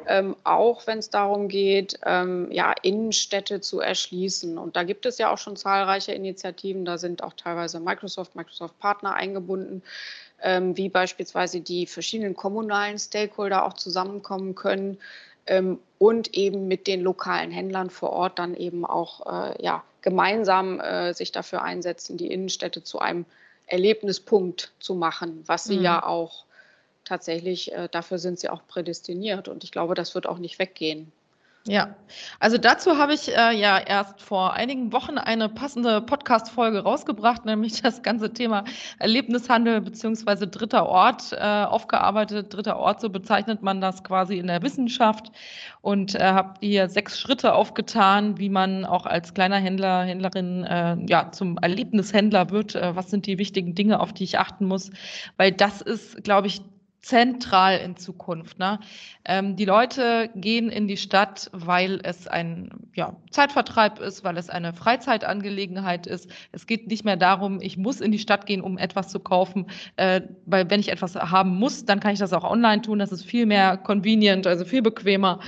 ähm, 0.07 0.35
auch 0.43 0.85
wenn 0.85 0.99
es 0.99 1.09
darum 1.09 1.47
geht, 1.47 1.97
ähm, 2.05 2.51
ja, 2.51 2.73
Innenstädte 2.81 3.61
zu 3.61 3.79
erschließen. 3.79 4.57
Und 4.57 4.75
da 4.75 4.83
gibt 4.83 5.05
es 5.05 5.17
ja 5.17 5.31
auch 5.31 5.37
schon 5.37 5.55
zahlreiche 5.55 6.11
Initiativen, 6.11 6.83
da 6.83 6.97
sind 6.97 7.23
auch 7.23 7.33
teilweise 7.33 7.79
Microsoft, 7.79 8.35
Microsoft-Partner 8.35 9.13
eingebunden 9.13 9.81
ähm, 10.43 10.77
wie 10.77 10.89
beispielsweise 10.89 11.61
die 11.61 11.85
verschiedenen 11.85 12.35
kommunalen 12.35 12.97
Stakeholder 12.97 13.65
auch 13.65 13.73
zusammenkommen 13.73 14.55
können 14.55 14.97
ähm, 15.47 15.79
und 15.97 16.33
eben 16.33 16.67
mit 16.67 16.87
den 16.87 17.01
lokalen 17.01 17.51
Händlern 17.51 17.89
vor 17.89 18.11
Ort 18.11 18.39
dann 18.39 18.55
eben 18.55 18.85
auch 18.85 19.25
äh, 19.25 19.63
ja, 19.63 19.83
gemeinsam 20.01 20.79
äh, 20.79 21.13
sich 21.13 21.31
dafür 21.31 21.61
einsetzen, 21.61 22.17
die 22.17 22.31
Innenstädte 22.31 22.83
zu 22.83 22.99
einem 22.99 23.25
Erlebnispunkt 23.65 24.71
zu 24.79 24.95
machen, 24.95 25.43
was 25.45 25.65
sie 25.65 25.77
mhm. 25.77 25.83
ja 25.83 26.05
auch 26.05 26.45
tatsächlich, 27.05 27.73
äh, 27.73 27.89
dafür 27.91 28.19
sind 28.19 28.39
sie 28.39 28.49
auch 28.49 28.61
prädestiniert. 28.67 29.47
Und 29.47 29.63
ich 29.63 29.71
glaube, 29.71 29.95
das 29.95 30.15
wird 30.15 30.27
auch 30.27 30.37
nicht 30.37 30.59
weggehen. 30.59 31.11
Ja, 31.67 31.95
also 32.39 32.57
dazu 32.57 32.97
habe 32.97 33.13
ich 33.13 33.35
äh, 33.35 33.51
ja 33.51 33.77
erst 33.77 34.21
vor 34.21 34.53
einigen 34.53 34.93
Wochen 34.93 35.17
eine 35.17 35.49
passende 35.49 36.01
Podcast-Folge 36.01 36.79
rausgebracht, 36.79 37.43
nämlich 37.45 37.81
das 37.81 38.01
ganze 38.01 38.33
Thema 38.33 38.63
Erlebnishandel 38.97 39.81
beziehungsweise 39.81 40.47
dritter 40.47 40.87
Ort 40.87 41.33
äh, 41.33 41.37
aufgearbeitet. 41.37 42.53
Dritter 42.53 42.77
Ort, 42.77 43.01
so 43.01 43.09
bezeichnet 43.09 43.61
man 43.61 43.81
das 43.81 44.03
quasi 44.03 44.37
in 44.37 44.47
der 44.47 44.61
Wissenschaft 44.63 45.31
und 45.81 46.15
äh, 46.15 46.23
habe 46.23 46.53
hier 46.61 46.87
sechs 46.87 47.19
Schritte 47.19 47.53
aufgetan, 47.53 48.37
wie 48.37 48.49
man 48.49 48.85
auch 48.85 49.05
als 49.05 49.33
kleiner 49.33 49.57
Händler, 49.57 50.03
Händlerin 50.03 50.63
äh, 50.63 50.97
ja 51.07 51.31
zum 51.31 51.57
Erlebnishändler 51.57 52.51
wird. 52.51 52.75
Äh, 52.75 52.95
was 52.95 53.11
sind 53.11 53.27
die 53.27 53.37
wichtigen 53.37 53.75
Dinge, 53.75 53.99
auf 53.99 54.13
die 54.13 54.23
ich 54.23 54.39
achten 54.39 54.65
muss? 54.65 54.91
Weil 55.35 55.51
das 55.51 55.81
ist, 55.81 56.23
glaube 56.23 56.47
ich, 56.47 56.61
zentral 57.01 57.77
in 57.77 57.95
Zukunft. 57.95 58.59
Ne? 58.59 58.79
Ähm, 59.25 59.55
die 59.55 59.65
Leute 59.65 60.29
gehen 60.35 60.69
in 60.69 60.87
die 60.87 60.97
Stadt, 60.97 61.49
weil 61.53 61.99
es 62.03 62.27
ein 62.27 62.69
ja, 62.93 63.15
Zeitvertreib 63.31 63.99
ist, 63.99 64.23
weil 64.23 64.37
es 64.37 64.49
eine 64.49 64.73
Freizeitangelegenheit 64.73 66.07
ist. 66.07 66.29
Es 66.51 66.67
geht 66.67 66.87
nicht 66.87 67.05
mehr 67.05 67.17
darum, 67.17 67.61
ich 67.61 67.77
muss 67.77 68.01
in 68.01 68.11
die 68.11 68.19
Stadt 68.19 68.45
gehen, 68.45 68.61
um 68.61 68.77
etwas 68.77 69.09
zu 69.09 69.19
kaufen, 69.19 69.67
äh, 69.95 70.21
weil 70.45 70.69
wenn 70.69 70.79
ich 70.79 70.89
etwas 70.89 71.15
haben 71.15 71.55
muss, 71.57 71.85
dann 71.85 71.99
kann 71.99 72.13
ich 72.13 72.19
das 72.19 72.33
auch 72.33 72.43
online 72.43 72.81
tun. 72.81 72.99
Das 72.99 73.11
ist 73.11 73.23
viel 73.23 73.45
mehr 73.45 73.77
convenient, 73.77 74.45
also 74.45 74.65
viel 74.65 74.81
bequemer. 74.81 75.39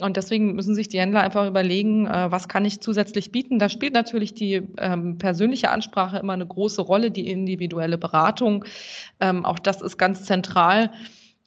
Und 0.00 0.18
deswegen 0.18 0.54
müssen 0.54 0.74
sich 0.74 0.88
die 0.88 1.00
Händler 1.00 1.22
einfach 1.22 1.46
überlegen, 1.46 2.06
äh, 2.06 2.30
was 2.30 2.48
kann 2.48 2.66
ich 2.66 2.80
zusätzlich 2.80 3.32
bieten. 3.32 3.58
Da 3.58 3.70
spielt 3.70 3.94
natürlich 3.94 4.34
die 4.34 4.62
ähm, 4.78 5.16
persönliche 5.16 5.70
Ansprache 5.70 6.18
immer 6.18 6.34
eine 6.34 6.46
große 6.46 6.82
Rolle, 6.82 7.10
die 7.10 7.30
individuelle 7.30 7.96
Beratung. 7.96 8.66
Ähm, 9.20 9.46
auch 9.46 9.58
das 9.58 9.80
ist 9.80 9.96
ganz 9.96 10.24
zentral. 10.24 10.90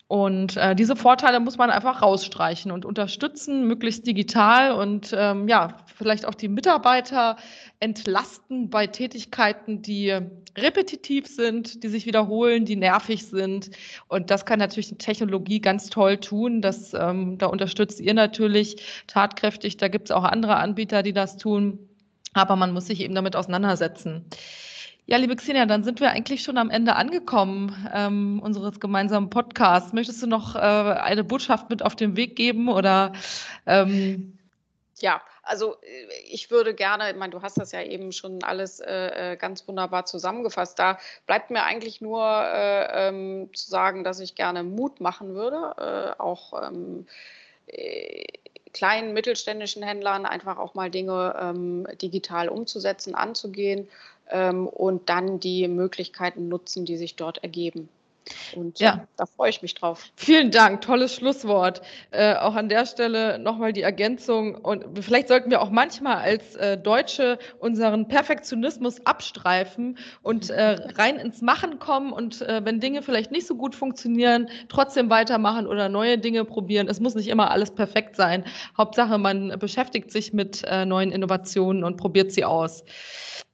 Und 0.09 0.57
äh, 0.57 0.75
diese 0.75 0.95
Vorteile 0.95 1.39
muss 1.39 1.59
man 1.59 1.69
einfach 1.69 2.01
rausstreichen 2.01 2.71
und 2.71 2.83
unterstützen, 2.83 3.67
möglichst 3.67 4.07
digital 4.07 4.71
und 4.71 5.13
ähm, 5.15 5.47
ja, 5.47 5.77
vielleicht 5.85 6.25
auch 6.25 6.33
die 6.33 6.47
Mitarbeiter 6.47 7.37
entlasten 7.79 8.71
bei 8.71 8.87
Tätigkeiten, 8.87 9.83
die 9.83 10.17
repetitiv 10.57 11.27
sind, 11.27 11.83
die 11.83 11.89
sich 11.89 12.07
wiederholen, 12.07 12.65
die 12.65 12.75
nervig 12.75 13.27
sind. 13.27 13.69
Und 14.07 14.31
das 14.31 14.47
kann 14.47 14.57
natürlich 14.57 14.89
die 14.89 14.97
Technologie 14.97 15.61
ganz 15.61 15.91
toll 15.91 16.17
tun. 16.17 16.63
Das, 16.63 16.95
ähm, 16.95 17.37
da 17.37 17.45
unterstützt 17.45 17.99
ihr 17.99 18.15
natürlich 18.15 18.77
tatkräftig. 19.05 19.77
Da 19.77 19.89
gibt 19.89 20.09
es 20.09 20.11
auch 20.11 20.23
andere 20.23 20.55
Anbieter, 20.55 21.03
die 21.03 21.13
das 21.13 21.37
tun. 21.37 21.87
Aber 22.33 22.55
man 22.55 22.73
muss 22.73 22.87
sich 22.87 23.01
eben 23.01 23.13
damit 23.13 23.35
auseinandersetzen. 23.35 24.25
Ja, 25.11 25.17
liebe 25.17 25.35
Xenia, 25.35 25.65
dann 25.65 25.83
sind 25.83 26.01
wir 26.01 26.11
eigentlich 26.11 26.43
schon 26.43 26.59
am 26.59 26.69
Ende 26.69 26.95
angekommen 26.95 27.75
ähm, 27.95 28.39
unseres 28.43 28.79
gemeinsamen 28.79 29.31
Podcasts. 29.31 29.91
Möchtest 29.91 30.21
du 30.21 30.27
noch 30.27 30.53
äh, 30.53 30.59
eine 30.59 31.23
Botschaft 31.23 31.71
mit 31.71 31.81
auf 31.81 31.95
den 31.95 32.15
Weg 32.15 32.35
geben 32.35 32.69
oder? 32.69 33.13
Ähm 33.65 34.37
ja, 34.99 35.19
also 35.41 35.77
äh, 35.81 36.05
ich 36.29 36.51
würde 36.51 36.75
gerne, 36.75 37.09
ich 37.09 37.15
meine, 37.17 37.31
du 37.31 37.41
hast 37.41 37.57
das 37.57 37.71
ja 37.71 37.81
eben 37.81 38.11
schon 38.11 38.43
alles 38.43 38.81
äh, 38.81 39.31
äh, 39.31 39.35
ganz 39.35 39.67
wunderbar 39.67 40.05
zusammengefasst. 40.05 40.77
Da 40.77 40.99
bleibt 41.25 41.49
mir 41.49 41.63
eigentlich 41.63 42.01
nur 42.01 42.23
äh, 42.23 43.07
ähm, 43.07 43.49
zu 43.55 43.67
sagen, 43.67 44.03
dass 44.03 44.19
ich 44.19 44.35
gerne 44.35 44.61
Mut 44.61 45.01
machen 45.01 45.33
würde, 45.33 46.13
äh, 46.17 46.21
auch 46.21 46.69
ähm, 46.69 47.07
äh, 47.65 48.25
kleinen 48.73 49.13
mittelständischen 49.13 49.83
Händlern 49.83 50.25
einfach 50.25 50.57
auch 50.57 50.75
mal 50.75 50.89
Dinge 50.89 51.35
ähm, 51.39 51.87
digital 52.01 52.49
umzusetzen, 52.49 53.15
anzugehen 53.15 53.87
ähm, 54.29 54.67
und 54.67 55.09
dann 55.09 55.39
die 55.39 55.67
Möglichkeiten 55.67 56.47
nutzen, 56.47 56.85
die 56.85 56.97
sich 56.97 57.15
dort 57.15 57.43
ergeben. 57.43 57.89
Und 58.55 58.79
ja, 58.79 59.07
da 59.17 59.25
freue 59.25 59.49
ich 59.49 59.61
mich 59.61 59.75
drauf. 59.75 60.05
Vielen 60.15 60.51
Dank, 60.51 60.81
tolles 60.81 61.15
Schlusswort. 61.15 61.81
Äh, 62.11 62.35
auch 62.35 62.55
an 62.55 62.69
der 62.69 62.85
Stelle 62.85 63.39
nochmal 63.39 63.73
die 63.73 63.81
Ergänzung. 63.81 64.55
Und 64.55 64.85
vielleicht 65.03 65.27
sollten 65.27 65.49
wir 65.49 65.61
auch 65.61 65.69
manchmal 65.69 66.17
als 66.17 66.55
äh, 66.55 66.77
Deutsche 66.77 67.39
unseren 67.59 68.07
Perfektionismus 68.07 69.05
abstreifen 69.05 69.97
und 70.21 70.49
äh, 70.49 70.77
rein 70.97 71.17
ins 71.17 71.41
Machen 71.41 71.79
kommen 71.79 72.11
und 72.11 72.41
äh, 72.41 72.61
wenn 72.63 72.79
Dinge 72.79 73.01
vielleicht 73.01 73.31
nicht 73.31 73.47
so 73.47 73.55
gut 73.55 73.75
funktionieren, 73.75 74.49
trotzdem 74.67 75.09
weitermachen 75.09 75.67
oder 75.67 75.89
neue 75.89 76.17
Dinge 76.17 76.45
probieren. 76.45 76.87
Es 76.87 76.99
muss 76.99 77.15
nicht 77.15 77.27
immer 77.27 77.51
alles 77.51 77.71
perfekt 77.71 78.15
sein. 78.15 78.43
Hauptsache, 78.77 79.17
man 79.17 79.57
beschäftigt 79.59 80.11
sich 80.11 80.33
mit 80.33 80.63
äh, 80.65 80.85
neuen 80.85 81.11
Innovationen 81.11 81.83
und 81.83 81.97
probiert 81.97 82.31
sie 82.31 82.45
aus 82.45 82.83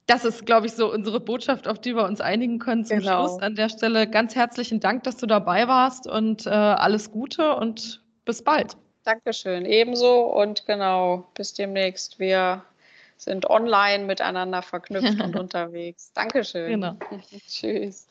das 0.06 0.24
ist, 0.24 0.46
glaube 0.46 0.66
ich, 0.66 0.72
so 0.72 0.92
unsere 0.92 1.20
Botschaft, 1.20 1.66
auf 1.66 1.80
die 1.80 1.94
wir 1.94 2.04
uns 2.04 2.20
einigen 2.20 2.58
können 2.58 2.84
zum 2.84 2.98
genau. 2.98 3.26
Schluss. 3.26 3.42
An 3.42 3.56
der 3.56 3.68
Stelle 3.68 4.08
ganz 4.08 4.34
herzlichen 4.34 4.80
Dank, 4.80 5.02
dass 5.02 5.16
du 5.16 5.26
dabei 5.26 5.66
warst 5.66 6.06
und 6.06 6.46
äh, 6.46 6.50
alles 6.50 7.10
Gute 7.10 7.56
und 7.56 8.02
bis 8.24 8.42
bald. 8.42 8.76
Dankeschön, 9.04 9.64
ebenso 9.66 10.22
und 10.22 10.66
genau, 10.66 11.28
bis 11.34 11.54
demnächst. 11.54 12.18
Wir 12.18 12.64
sind 13.16 13.48
online 13.48 14.04
miteinander 14.04 14.62
verknüpft 14.62 15.20
und 15.20 15.36
unterwegs. 15.38 16.12
Dankeschön. 16.12 16.72
Genau. 16.72 16.96
Tschüss. 17.48 18.08